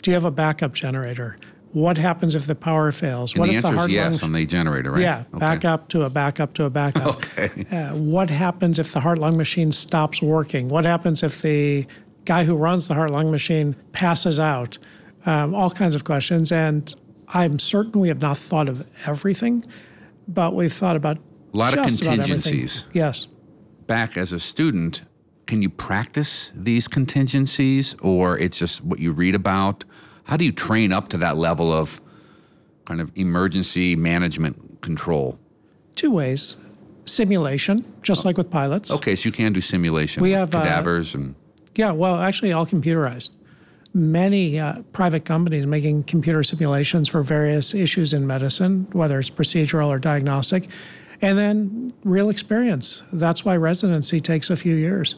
[0.03, 1.37] Do you have a backup generator?
[1.73, 3.33] What happens if the power fails?
[3.33, 5.01] And what the if answer the is heart yes lung on the generator, right?
[5.01, 5.39] Yeah, Okay.
[5.39, 7.07] back up to a backup to a backup.
[7.17, 7.67] Okay.
[7.71, 10.69] Uh, what happens if the heart lung machine stops working?
[10.69, 11.87] What happens if the
[12.25, 14.79] guy who runs the heart lung machine passes out?
[15.27, 16.53] Um, all kinds of questions.
[16.53, 16.95] And
[17.29, 19.65] I'm certain we have not thought of everything,
[20.29, 21.17] but we've thought about
[21.55, 22.85] A lot of contingencies.
[22.93, 23.27] Yes.
[23.87, 25.03] back as a student,
[25.47, 29.85] can you practice these contingencies or it's just what you read about?
[30.25, 32.01] How do you train up to that level of
[32.87, 35.39] kind of emergency management control?
[35.95, 36.57] Two ways
[37.07, 38.91] simulation, just like with pilots.
[38.91, 41.35] Okay, so you can do simulation We have, uh, cadavers and
[41.75, 43.31] Yeah, well, actually, all computerized.
[43.93, 49.89] many uh, private companies making computer simulations for various issues in medicine, whether it's procedural
[49.89, 50.67] or diagnostic,
[51.21, 53.03] and then real experience.
[53.13, 55.17] That's why residency takes a few years.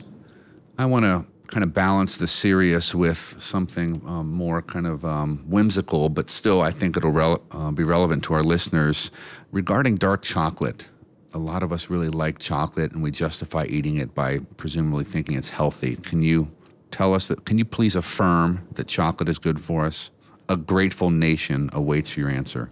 [0.78, 5.44] I want to kind of balance the serious with something um, more kind of um,
[5.46, 9.10] whimsical, but still, I think it'll rele- uh, be relevant to our listeners
[9.52, 10.88] regarding dark chocolate.
[11.32, 15.36] A lot of us really like chocolate, and we justify eating it by presumably thinking
[15.36, 15.96] it's healthy.
[15.96, 16.50] Can you
[16.90, 17.44] tell us that?
[17.44, 20.10] Can you please affirm that chocolate is good for us?
[20.48, 22.70] A grateful nation awaits your answer.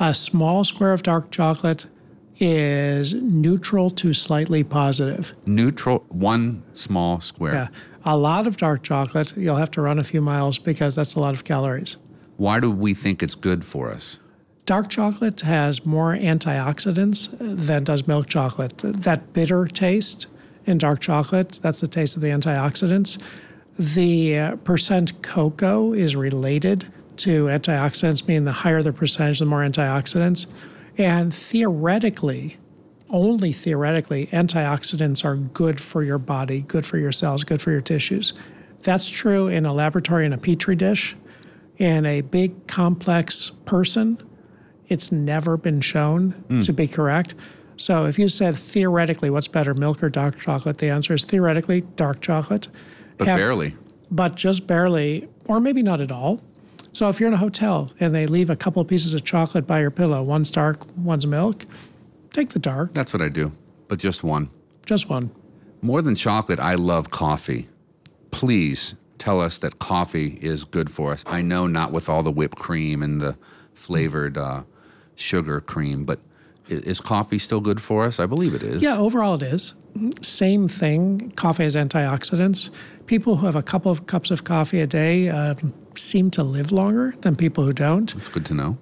[0.00, 1.86] A small square of dark chocolate
[2.44, 5.32] is neutral to slightly positive.
[5.46, 7.54] Neutral, one small square.
[7.54, 7.68] Yeah.
[8.04, 11.20] A lot of dark chocolate, you'll have to run a few miles because that's a
[11.20, 11.98] lot of calories.
[12.38, 14.18] Why do we think it's good for us?
[14.66, 18.76] Dark chocolate has more antioxidants than does milk chocolate.
[18.78, 20.26] That bitter taste
[20.64, 23.22] in dark chocolate, that's the taste of the antioxidants.
[23.78, 29.60] The uh, percent cocoa is related to antioxidants, meaning the higher the percentage, the more
[29.60, 30.46] antioxidants.
[30.98, 32.58] And theoretically,
[33.10, 37.80] only theoretically, antioxidants are good for your body, good for your cells, good for your
[37.80, 38.32] tissues.
[38.80, 41.16] That's true in a laboratory in a petri dish.
[41.78, 44.18] In a big, complex person,
[44.88, 46.64] it's never been shown mm.
[46.64, 47.34] to be correct.
[47.76, 51.80] So if you said theoretically what's better, milk or dark chocolate, the answer is theoretically
[51.96, 52.68] dark chocolate.
[53.16, 53.74] But Have, barely.
[54.10, 56.42] But just barely, or maybe not at all.
[56.92, 59.66] So if you're in a hotel and they leave a couple of pieces of chocolate
[59.66, 61.64] by your pillow, one's dark, one's milk,
[62.30, 62.92] take the dark.
[62.94, 63.52] That's what I do,
[63.88, 64.50] but just one.
[64.84, 65.30] Just one.
[65.80, 67.68] More than chocolate, I love coffee.
[68.30, 71.24] Please tell us that coffee is good for us.
[71.26, 73.36] I know not with all the whipped cream and the
[73.74, 74.62] flavored uh,
[75.14, 76.20] sugar cream, but
[76.68, 78.20] is coffee still good for us?
[78.20, 78.82] I believe it is.
[78.82, 79.74] Yeah, overall it is.
[80.22, 81.30] Same thing.
[81.36, 82.70] Coffee has antioxidants.
[83.06, 86.72] People who have a couple of cups of coffee a day um, seem to live
[86.72, 88.14] longer than people who don't.
[88.14, 88.78] That's good to know.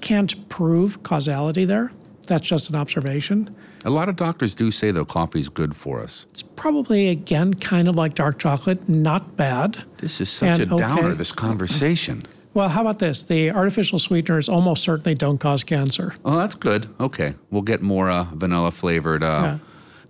[0.00, 1.92] Can't prove causality there.
[2.26, 3.54] That's just an observation.
[3.84, 6.26] A lot of doctors do say, though, coffee is good for us.
[6.30, 9.84] It's probably, again, kind of like dark chocolate, not bad.
[9.98, 11.14] This is such and, a downer, okay.
[11.14, 12.22] this conversation.
[12.52, 13.22] Well, how about this?
[13.22, 16.16] The artificial sweeteners almost certainly don't cause cancer.
[16.24, 16.88] Oh, that's good.
[16.98, 17.34] Okay.
[17.50, 19.22] We'll get more uh, vanilla flavored.
[19.22, 19.58] Uh, yeah.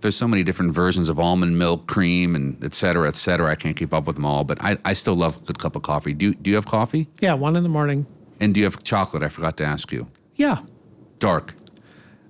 [0.01, 3.51] There's so many different versions of almond milk cream and et cetera, et cetera.
[3.51, 5.75] I can't keep up with them all, but I, I still love a good cup
[5.75, 6.13] of coffee.
[6.13, 7.07] Do, do you have coffee?
[7.19, 8.05] Yeah, one in the morning.
[8.39, 9.23] And do you have chocolate?
[9.23, 10.07] I forgot to ask you.
[10.35, 10.59] Yeah.
[11.19, 11.53] Dark.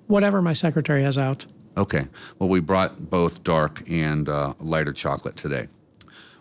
[0.07, 1.45] Whatever my secretary has out.
[1.77, 2.07] Okay.
[2.37, 5.69] Well, we brought both dark and uh, lighter chocolate today.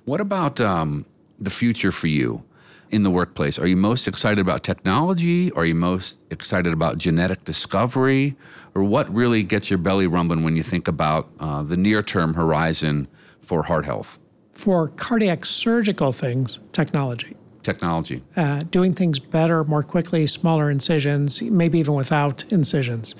[0.04, 1.06] What about um,
[1.38, 2.42] the future for you?
[2.90, 3.58] in the workplace?
[3.58, 5.52] Are you most excited about technology?
[5.52, 8.36] Are you most excited about genetic discovery?
[8.74, 12.34] Or what really gets your belly rumbling when you think about uh, the near term
[12.34, 13.08] horizon
[13.40, 14.18] for heart health?
[14.54, 17.36] For cardiac surgical things, technology.
[17.62, 18.22] Technology.
[18.36, 23.14] Uh, doing things better, more quickly, smaller incisions, maybe even without incisions.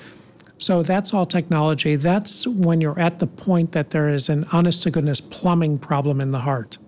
[0.58, 1.96] So that's all technology.
[1.96, 6.20] That's when you're at the point that there is an honest to goodness plumbing problem
[6.20, 6.78] in the heart.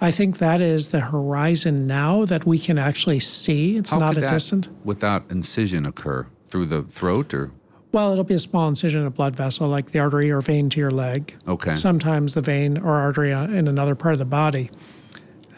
[0.00, 3.78] I think that is the horizon now that we can actually see.
[3.78, 4.68] It's How not a distant.
[4.84, 7.50] Without incision occur through the throat or?
[7.96, 10.68] Well, it'll be a small incision in a blood vessel, like the artery or vein
[10.68, 11.34] to your leg.
[11.48, 11.74] Okay.
[11.76, 14.70] Sometimes the vein or artery in another part of the body.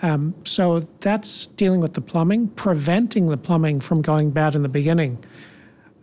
[0.02, 4.68] Um, so that's dealing with the plumbing, preventing the plumbing from going bad in the
[4.68, 5.24] beginning.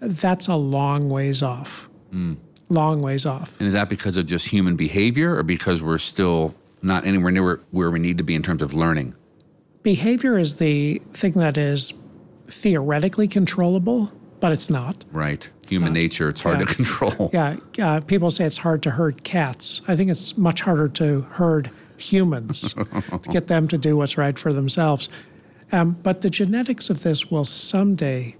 [0.01, 1.87] That's a long ways off.
[2.13, 2.35] Mm.
[2.67, 3.57] Long ways off.
[3.59, 7.61] And is that because of just human behavior or because we're still not anywhere near
[7.71, 9.15] where we need to be in terms of learning.
[9.83, 11.93] Behavior is the thing that is
[12.49, 14.11] theoretically controllable,
[14.45, 15.03] but it's not.
[15.12, 15.49] Right.
[15.69, 17.31] Human uh, nature, it's hard yeah, to control.
[17.34, 17.55] Yeah.
[17.79, 19.81] Uh, people say it's hard to herd cats.
[19.88, 24.38] I think it's much harder to herd humans, to get them to do what's right
[24.38, 25.10] for themselves.
[25.71, 28.36] Um, but the genetics of this will someday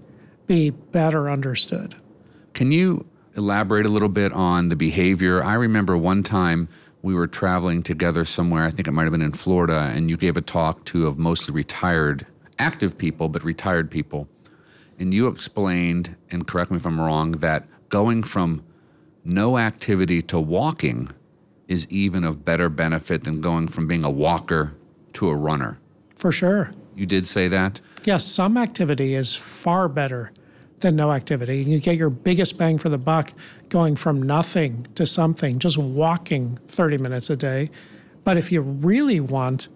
[0.46, 1.96] be better understood.
[2.54, 3.04] Can you
[3.36, 5.42] elaborate a little bit on the behavior?
[5.42, 6.68] I remember one time
[7.02, 8.62] we were traveling together somewhere.
[8.62, 11.18] I think it might have been in Florida, and you gave a talk to of
[11.18, 12.28] mostly retired,
[12.60, 14.28] active people, but retired people.
[14.98, 18.64] And you explained, and correct me if I'm wrong, that going from
[19.24, 21.10] no activity to walking
[21.68, 24.74] is even of better benefit than going from being a walker
[25.14, 25.78] to a runner.
[26.14, 26.70] For sure.
[26.94, 27.80] You did say that?
[28.04, 30.32] Yes, some activity is far better
[30.80, 31.62] than no activity.
[31.62, 33.32] and You get your biggest bang for the buck
[33.68, 37.70] going from nothing to something, just walking 30 minutes a day.
[38.24, 39.68] But if you really want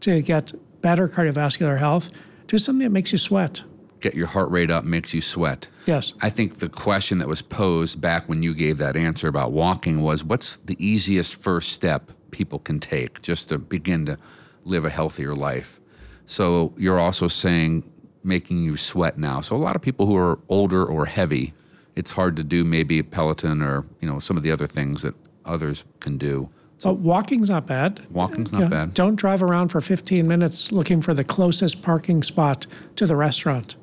[0.00, 2.10] to get better cardiovascular health,
[2.46, 3.62] do something that makes you sweat.
[4.04, 5.66] Get your heart rate up, makes you sweat.
[5.86, 6.12] Yes.
[6.20, 10.02] I think the question that was posed back when you gave that answer about walking
[10.02, 14.18] was what's the easiest first step people can take just to begin to
[14.64, 15.80] live a healthier life?
[16.26, 17.90] So you're also saying
[18.22, 19.40] making you sweat now.
[19.40, 21.54] So a lot of people who are older or heavy,
[21.96, 25.00] it's hard to do maybe a Peloton or you know some of the other things
[25.00, 25.14] that
[25.46, 26.50] others can do.
[26.82, 28.06] But walking's not bad.
[28.10, 28.92] Walking's not Yeah, bad.
[28.92, 33.76] Don't drive around for 15 minutes looking for the closest parking spot to the restaurant.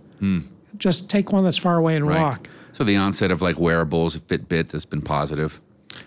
[0.77, 2.07] Just take one that's far away and.
[2.07, 2.21] Right.
[2.21, 2.49] walk.
[2.71, 5.59] So the onset of like wearables, Fitbit has been positive.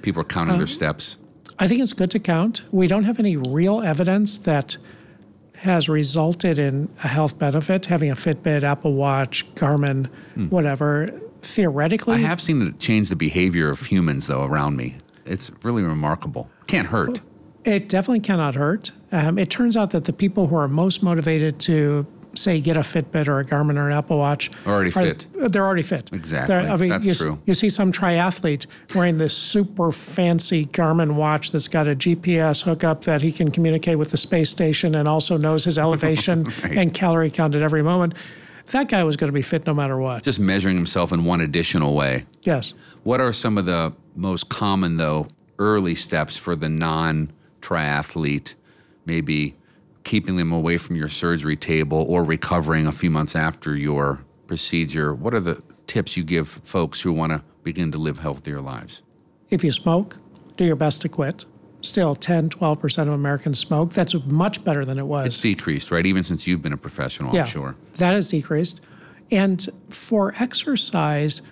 [0.03, 1.19] People are counting their steps.
[1.59, 2.63] I think it's good to count.
[2.73, 4.77] We don't have any real evidence that
[5.57, 10.09] has resulted in a health benefit, having a Fitbit, Apple Watch, Garmin,
[10.51, 11.21] whatever.
[11.41, 12.15] Theoretically.
[12.15, 14.97] I have seen it change the behavior of humans though around me.
[15.27, 16.49] It's really remarkable.
[16.67, 17.21] Can't hurt.
[17.65, 18.93] It definitely cannot hurt.
[19.13, 22.07] Um, it turns out that the people who are most motivated to,
[22.39, 25.27] say, get a Fitbit or a Garmin or an Apple Watch Already are- fit.
[25.35, 26.11] They're already fit.
[26.13, 26.55] Exactly.
[26.55, 27.39] They're- That's you, true.
[27.45, 33.05] You see some triathlete wearing this super fancy Garmin watch that's got a GPS hookup
[33.05, 36.77] that he can communicate with the space station and also knows his elevation Right.
[36.79, 38.15] and calorie count at every moment.
[38.71, 40.23] That guy was going to be fit no matter what.
[40.23, 42.25] Just measuring himself in one additional way.
[42.43, 42.73] yes.
[43.03, 45.29] What are some of the most common, though,
[45.59, 47.31] early steps for the non
[47.61, 48.55] triathlete?
[49.07, 49.55] Maybe
[50.05, 55.15] keeping them away from your surgery table or recovering a few months after your procedure.
[55.15, 59.03] What are the tips you give folks who want to begin to live healthier lives?
[59.51, 60.19] If you smoke,
[60.57, 61.47] do your best to quit.
[61.81, 63.93] Still, 10, 12% of Americans smoke.
[63.93, 65.27] That's much better than it was.
[65.27, 66.07] It's decreased, right?
[66.07, 67.77] Even since you've been a professional, I'm sure.
[67.97, 68.81] That has decreased.
[69.31, 71.43] And for exercise,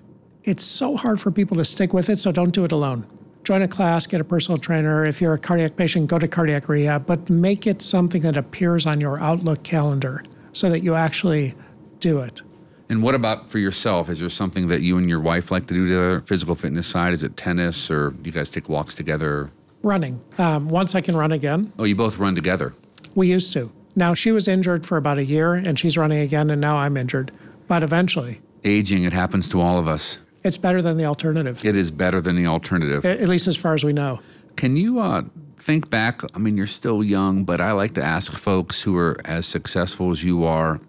[0.45, 3.07] it's so hard for people to stick with it, so don't do it alone.
[3.45, 5.05] Join a class, get a personal trainer.
[5.05, 8.87] If you're a cardiac patient, go to cardiac rehab, but make it something that appears
[8.87, 10.23] on your Outlook calendar
[10.53, 11.55] so that you actually
[11.99, 12.41] do it.
[12.89, 14.09] And what about for yourself?
[14.09, 16.21] Is there something that you and your wife like to do together?
[16.21, 17.13] Physical fitness side?
[17.15, 19.51] Is it tennis or do you guys take walks together?
[19.83, 20.21] Running.
[20.39, 22.75] Um, once I can run again, Oh, you both run together.
[23.17, 23.73] we used to.
[23.97, 26.97] Now, she was injured for about a year and she's running again, and now I'm
[26.97, 27.33] injured.
[27.67, 30.19] But eventually, Aging, it happens to all of us.
[30.45, 33.05] It's better than the alternative, It is better than the alternative.
[33.05, 34.21] a- at least as far as we know.
[34.57, 35.23] Can you uh,
[35.57, 36.21] think back?
[36.35, 40.11] I mean, you're still young, but I like to ask folks who are as successful
[40.11, 40.81] as you are.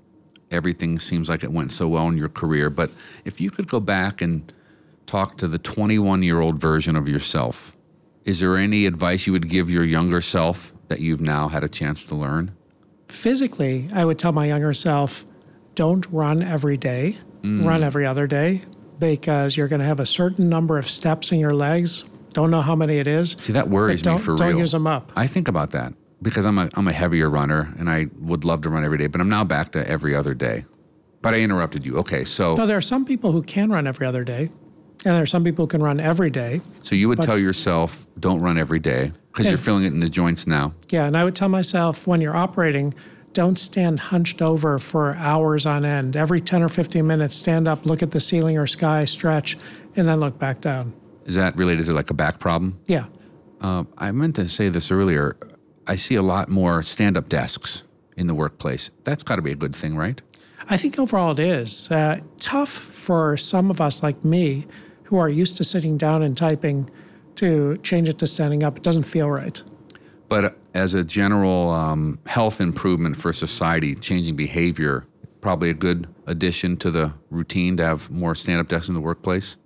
[0.51, 2.91] Everything seems like it went so well in your career, but
[3.25, 4.51] if you could go back and
[5.05, 7.75] talk to the 21 year old version of yourself,
[8.25, 11.69] is there any advice you would give your younger self that you've now had a
[11.69, 12.51] chance to learn?
[13.09, 15.25] physically, I would tell my younger self,
[15.75, 18.61] don't run every day, run every other day,
[18.99, 22.03] because you're going to have a certain number of steps in your legs.
[22.33, 23.35] Don't know how many it is.
[23.39, 24.37] See, that worries me for real.
[24.37, 25.11] don't use 'em up.
[25.15, 28.61] I think about that because I'm a, I'm a heavier runner and I would love
[28.61, 30.65] to run every day, but I'm now back to every other day.
[31.21, 31.97] But I interrupted you.
[31.99, 34.49] Okay, so No, there are some people who can run every other day,
[35.05, 36.61] and there are some people who can run every day.
[36.81, 40.09] so you would tell yourself, don't run every day because you're feeling it in the
[40.09, 40.73] joints now.
[40.89, 42.93] Yeah, and I would tell myself when you're operating,
[43.33, 46.15] don't stand hunched over for hours on end.
[46.15, 49.57] Every 10 or 15 minutes, stand up, look at the ceiling or sky, stretch,
[49.95, 50.93] and then look back down.
[51.25, 52.79] Is that related to like a back problem?
[52.85, 53.05] Yeah.
[53.61, 55.37] Uh, I meant to say this earlier.
[55.87, 57.83] I see a lot more stand-up desks
[58.17, 58.91] in the workplace.
[59.03, 60.21] That's got to be a good thing, right?
[60.69, 61.89] I think overall it is.
[61.91, 64.65] Uh, tough for some of us like me
[65.03, 66.89] who are used to sitting down and typing
[67.35, 68.77] to change it to standing up.
[68.77, 69.61] It doesn't feel right.
[70.33, 75.05] But as a general um, health improvement for society, changing behavior,
[75.41, 79.57] probably a good addition to the routine to have more stand-up desks in the workplace.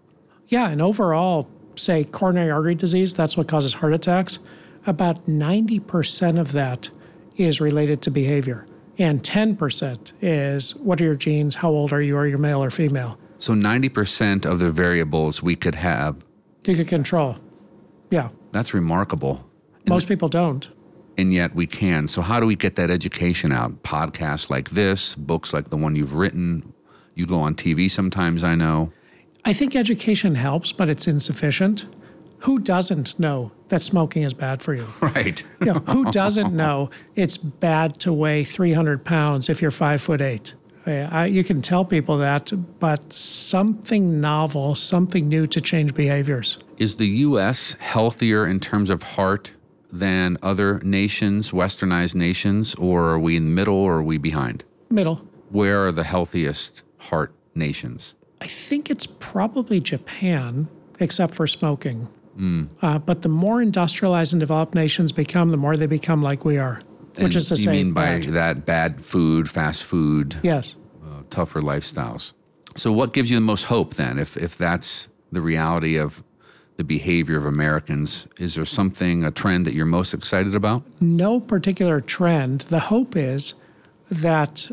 [0.47, 4.39] Yeah, and overall, say coronary artery disease, that's what causes heart attacks.
[4.86, 6.89] About 90% of that
[7.38, 8.68] is related to behavior.
[8.97, 12.72] And 10% is what are your genes, how old are you, are you male or
[12.72, 13.18] female?
[13.38, 16.26] So 90% of the variables we could have.
[16.65, 17.38] You can control.
[18.11, 19.47] Yeah, That's remarkable.
[19.88, 20.69] Most people don't.
[21.17, 22.07] And yet we can.
[22.07, 23.81] So how do we get that education out?
[23.83, 26.73] Podcasts like this, books like the one you've written.
[27.15, 28.91] You go on TV sometimes, I know.
[29.43, 31.88] I think education helps, but it's insufficient.
[32.41, 34.88] Who doesn't know that smoking is bad for you?
[35.01, 35.43] Right.
[35.59, 40.21] You know, who doesn't know it's bad to weigh 300 pounds if you're five foot
[40.21, 40.53] eight?
[40.85, 46.59] I, I- you can tell people that, but something novel, something new to change behaviors.
[46.77, 47.75] Is the U.S.
[47.79, 49.51] healthier in terms of heart
[49.91, 54.63] than other nations, westernized nations, or are we in the middle or are we behind?
[54.89, 55.25] Middle.
[55.49, 58.15] Where are the healthiest heart nations?
[58.41, 60.67] I think it's probably Japan,
[60.99, 62.07] except for smoking.
[62.83, 66.59] Uh, but the more industrialized and developed nations become, the more they become like we
[66.59, 66.81] are,
[67.15, 68.23] which And is to you say, mean by bad.
[68.33, 70.75] that bad food, fast food, yes.
[71.03, 72.33] uh, tougher lifestyles.
[72.75, 76.23] So, what gives you the most hope then, if if that's the reality of
[76.78, 78.28] the behavior of Americans?
[78.38, 80.84] Is there something, a trend that you're most excited about?
[81.01, 82.61] no particular trend.
[82.61, 83.55] The hope is
[84.09, 84.69] that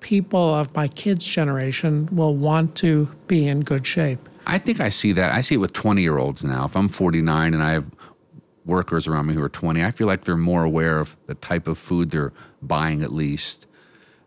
[0.00, 4.28] people of my kids' generation will want to be in good shape.
[4.46, 5.32] I think I see that.
[5.32, 6.66] I see it with 20 year olds now.
[6.66, 7.90] If I'm 49 and I have
[8.66, 11.66] workers around me who are 20, I feel like they're more aware of the type
[11.66, 12.32] of food they're
[12.62, 13.66] buying, at least.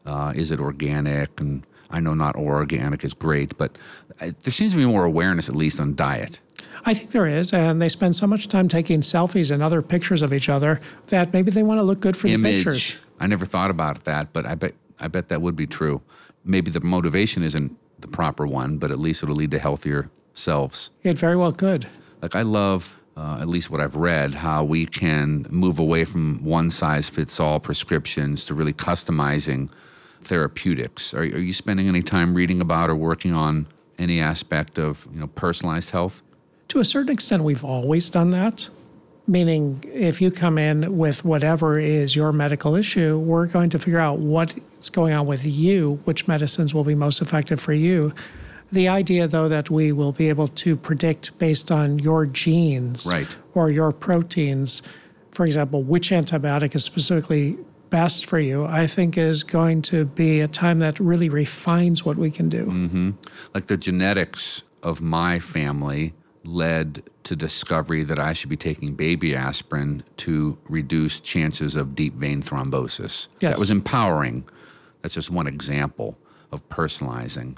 [0.06, 1.40] Uh, is it organic?
[1.40, 3.78] And I know not all organic is great, but
[4.20, 6.40] I, there seems to be more awareness, at least, on diet.
[6.86, 10.22] I think there is, and they spend so much time taking selfies and other pictures
[10.22, 12.52] of each other that maybe they want to look good for Image.
[12.52, 12.98] the pictures.
[13.20, 16.02] I never thought about that, but I bet I bet that would be true.
[16.44, 20.92] Maybe the motivation isn't the proper one, but at least it'll lead to healthier selves.
[21.04, 21.88] It very well could.
[22.22, 26.44] Like I love, uh, at least what I've read, how we can move away from
[26.44, 29.70] one size fits all prescriptions to really customizing
[30.28, 31.14] therapeutics.
[31.14, 33.68] Are, are you spending any time reading about or working on
[33.98, 36.22] any aspect of you know personalized health?
[36.70, 38.70] To a certain extent, we've always done that.
[39.30, 44.00] Meaning, if you come in with whatever is your medical issue, we're going to figure
[44.00, 48.14] out what's going on with you, which medicines will be most effective for you.
[48.72, 53.36] The idea, though, that we will be able to predict based on your genes Right.
[53.54, 54.82] or your proteins,
[55.32, 57.58] for example, which antibiotic is specifically
[57.90, 62.18] best for you, I think is going to be a time that really refines what
[62.18, 63.16] we can do.
[63.54, 66.14] Like the genetics of my family
[66.44, 72.16] led to discovery that I should be taking baby aspirin to reduce chances of deep
[72.16, 73.28] vein thrombosis.
[73.42, 73.52] Yes.
[73.52, 74.48] That was empowering.
[75.02, 76.18] That's just one example
[76.52, 77.58] of personalizing.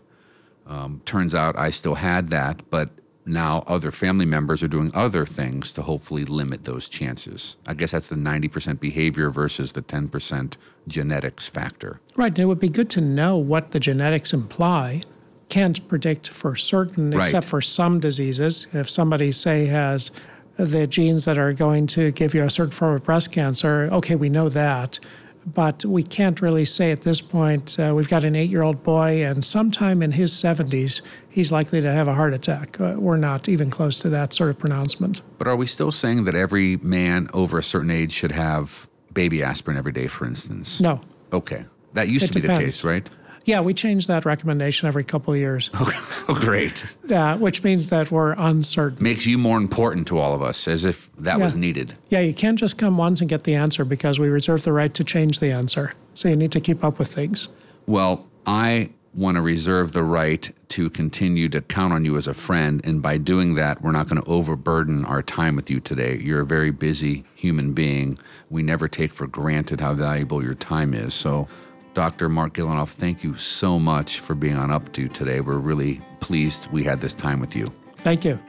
[0.66, 2.90] Um, turns out I still had that, but
[3.30, 7.58] now other family members are doing other things to hopefully limit those chances.
[7.68, 10.58] I guess that's the 90% behavior versus the 10%
[10.88, 12.02] genetics factor.
[12.16, 12.30] Right.
[12.30, 15.04] And it would be good to know what the genetics imply.
[15.50, 17.26] Can't predict for certain, Right.
[17.26, 18.68] except for some diseases.
[18.74, 20.12] If somebody, say, has
[20.58, 24.16] the genes that are going to give you a certain form of breast cancer, okay,
[24.16, 25.00] we know that.
[25.46, 28.84] But we can't really say at this point, uh, we've got an eight year old
[28.84, 32.80] boy, and sometime in his 70s, he's likely to have a heart attack.
[32.80, 35.22] Uh, we're not even close to that sort of pronouncement.
[35.38, 39.42] But are we still saying that every man over a certain age should have baby
[39.44, 40.80] aspirin every day, for instance?
[40.82, 41.02] No.
[41.34, 41.66] Okay.
[41.94, 43.10] That used It to be the case, right?
[43.46, 46.86] Yeah, we change that recommendation every couple of years, Oh, great.
[47.10, 49.02] uh, which means that we're uncertain.
[49.02, 51.96] Makes you more important to all of us, as if that was needed.
[52.10, 54.94] Yeah, you can't just come once and get the answer because we reserve the right
[54.94, 55.94] to change the answer.
[56.14, 57.50] So you need to keep up with things.
[57.88, 62.34] Well, I want to reserve the right to continue to count on you as a
[62.34, 62.82] friend.
[62.84, 66.18] And by doing that, we're not going to overburden our time with you today.
[66.18, 68.18] You're a very busy human being.
[68.49, 71.14] We never take for granted how valuable your time is.
[71.14, 71.47] So,
[71.95, 72.30] Dr.
[72.30, 75.41] Marc Gillinov, thank you so much for being on Up To today.
[75.41, 77.74] We're really pleased we had this time with you.
[77.97, 78.39] Thank you.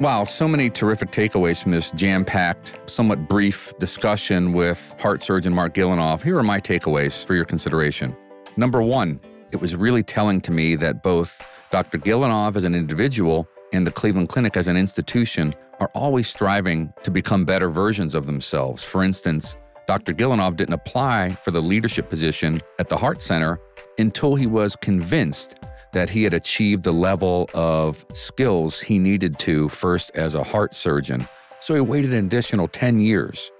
[0.00, 5.52] Wow, so many terrific takeaways from this jam packed, somewhat brief discussion with heart surgeon
[5.52, 6.22] Marc Gillinov.
[6.22, 8.16] Here are my takeaways for your consideration.
[8.56, 9.20] Number one,
[9.52, 11.98] it was really telling to me that both Dr.
[11.98, 17.10] Gillinov as an individual and the Cleveland Clinic as an institution are always striving to
[17.10, 18.84] become better versions of themselves.
[18.84, 20.12] For instance, Dr.
[20.12, 23.58] Gillinov didn't apply for the leadership position at the Heart Center
[23.98, 25.60] until he was convinced
[25.92, 30.74] that he had achieved the level of skills he needed to first as a heart
[30.74, 31.26] surgeon.
[31.60, 33.50] So he waited an additional 10 years.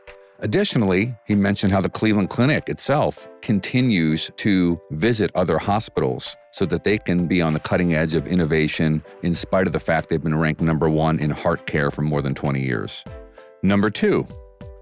[0.42, 6.82] Additionally, he mentioned how the Cleveland Clinic itself continues to visit other hospitals so that
[6.82, 10.22] they can be on the cutting edge of innovation in spite of the fact they've
[10.22, 13.04] been ranked number one in heart care for more than 20 years.
[13.62, 14.26] Number two,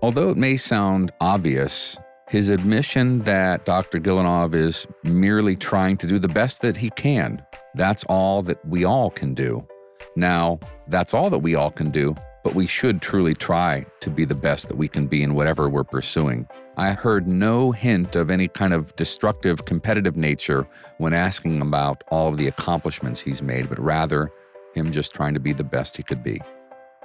[0.01, 1.99] although it may sound obvious,
[2.29, 3.99] his admission that Dr.
[3.99, 7.43] Gillinov is merely trying to do the best that he can.
[7.75, 9.67] That's all that we all can do.
[10.15, 12.15] Now, that's all that we all can do,
[12.49, 15.69] but we should truly try to be the best that we can be in whatever
[15.69, 16.49] we're pursuing.
[16.79, 22.29] I heard no hint of any kind of destructive competitive nature when asking about all
[22.29, 24.33] of the accomplishments he's made, but rather
[24.73, 26.41] him just trying to be the best he could be.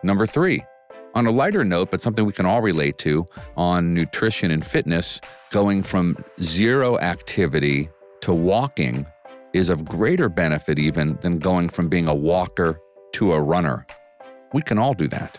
[0.02, 0.64] Number three,
[1.14, 3.26] on a lighter note, but something we can all relate to
[3.58, 5.20] on nutrition and fitness,
[5.52, 7.90] going from zero activity
[8.22, 9.06] to walking
[9.52, 12.80] is of greater benefit even than going from being a walker
[13.12, 13.86] to a runner.
[14.54, 15.38] We can all do that.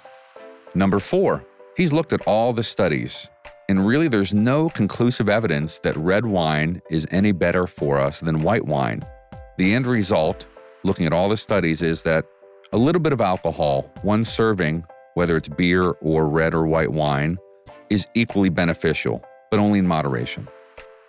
[0.75, 1.45] Number four,
[1.77, 3.31] he's looked at all the studies,
[3.69, 8.43] and really there's no conclusive evidence that red wine is any better for us than
[8.43, 9.03] white wine.
[9.57, 10.47] The end result,
[10.83, 12.27] looking at all the studies, is that
[12.73, 14.85] a little bit of alcohol, one serving,
[15.15, 17.39] whether it's beer or red or white wine,
[17.89, 20.49] is equally beneficial, but only in moderation.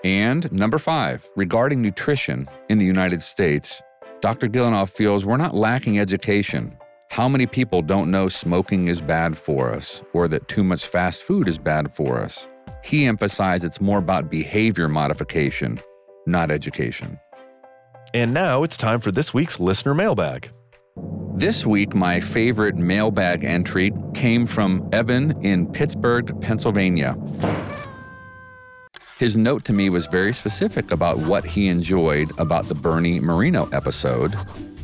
[0.04, 3.82] And number five, regarding nutrition in the United States,
[4.22, 4.48] Dr.
[4.48, 6.78] Gillinov feels we're not lacking education.
[7.12, 11.24] How many people don't know smoking is bad for us or that too much fast
[11.24, 12.50] food is bad for us?
[12.84, 15.80] He emphasized it's more about behavior modification,
[16.28, 17.20] not education.
[18.14, 20.52] And now it's time for this week's listener mailbag.
[21.36, 27.16] This week, my favorite mailbag entry came from Evan in Pittsburgh, Pennsylvania.
[29.20, 33.68] His note to me was very specific about what he enjoyed about the Bernie Moreno
[33.72, 34.36] episode,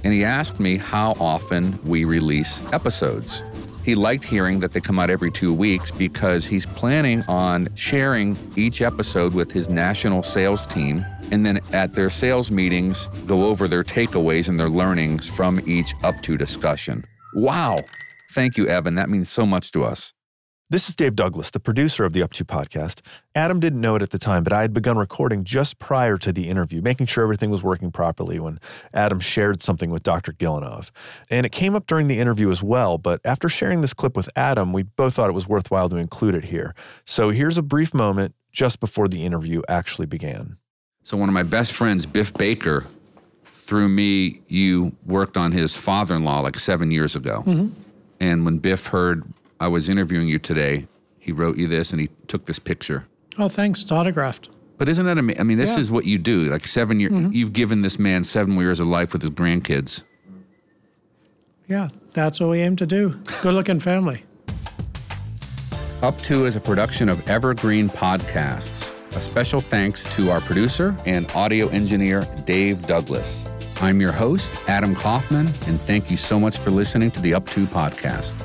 [0.04, 3.44] and he asked me how often we release episodes.
[3.84, 8.38] He liked hearing that they come out every two weeks because he's planning on sharing
[8.56, 13.68] each episode with his national sales team and then at their sales meetings go over
[13.68, 17.04] their takeaways and their learnings from each up to discussion.
[17.34, 17.78] Wow.
[18.34, 18.96] Thank you, Evan.
[18.96, 20.14] That means so much to us.
[20.72, 23.02] This is Dave Douglas, the producer of the Up To podcast.
[23.36, 26.32] Adam didn't know it at the time, but I had begun recording just prior to
[26.32, 28.58] the interview, making sure everything was working properly when
[28.94, 30.32] Adam shared something with Dr.
[30.32, 30.92] Gillinov.
[31.30, 34.30] And it came up during the interview as well, but after sharing this clip with
[34.34, 36.74] Adam, we both thought it was worthwhile to include it here.
[37.04, 40.56] So here's a brief moment just before the interview actually began.
[41.04, 42.88] So, one of my best friends, Biff Baker,
[43.56, 47.44] through me, you worked on his father in law like seven years ago.
[47.46, 47.74] Mm-hmm.
[48.22, 49.26] And when Biff heard
[49.62, 50.88] I was interviewing you today,
[51.20, 53.06] he wrote you this and he took this picture.
[53.38, 53.84] Oh, thanks.
[53.84, 54.50] It's autographed.
[54.80, 55.40] But isn't that amazing?
[55.40, 55.80] I mean, this Yeah.
[55.82, 56.46] is what you do.
[56.46, 57.32] Like seven years, Mm-hmm.
[57.32, 60.02] you've given this man seven years of life with his grandkids.
[61.68, 63.10] Yeah, that's what we aim to do.
[63.44, 64.24] Good looking family.
[66.02, 68.90] Up to is a production of Evergreen Podcasts.
[69.16, 73.46] A special thanks to our producer and audio engineer, Dave Douglas.
[73.80, 77.48] I'm your host, Adam Kaufman, and thank you so much for listening to the Up
[77.50, 78.44] to podcast.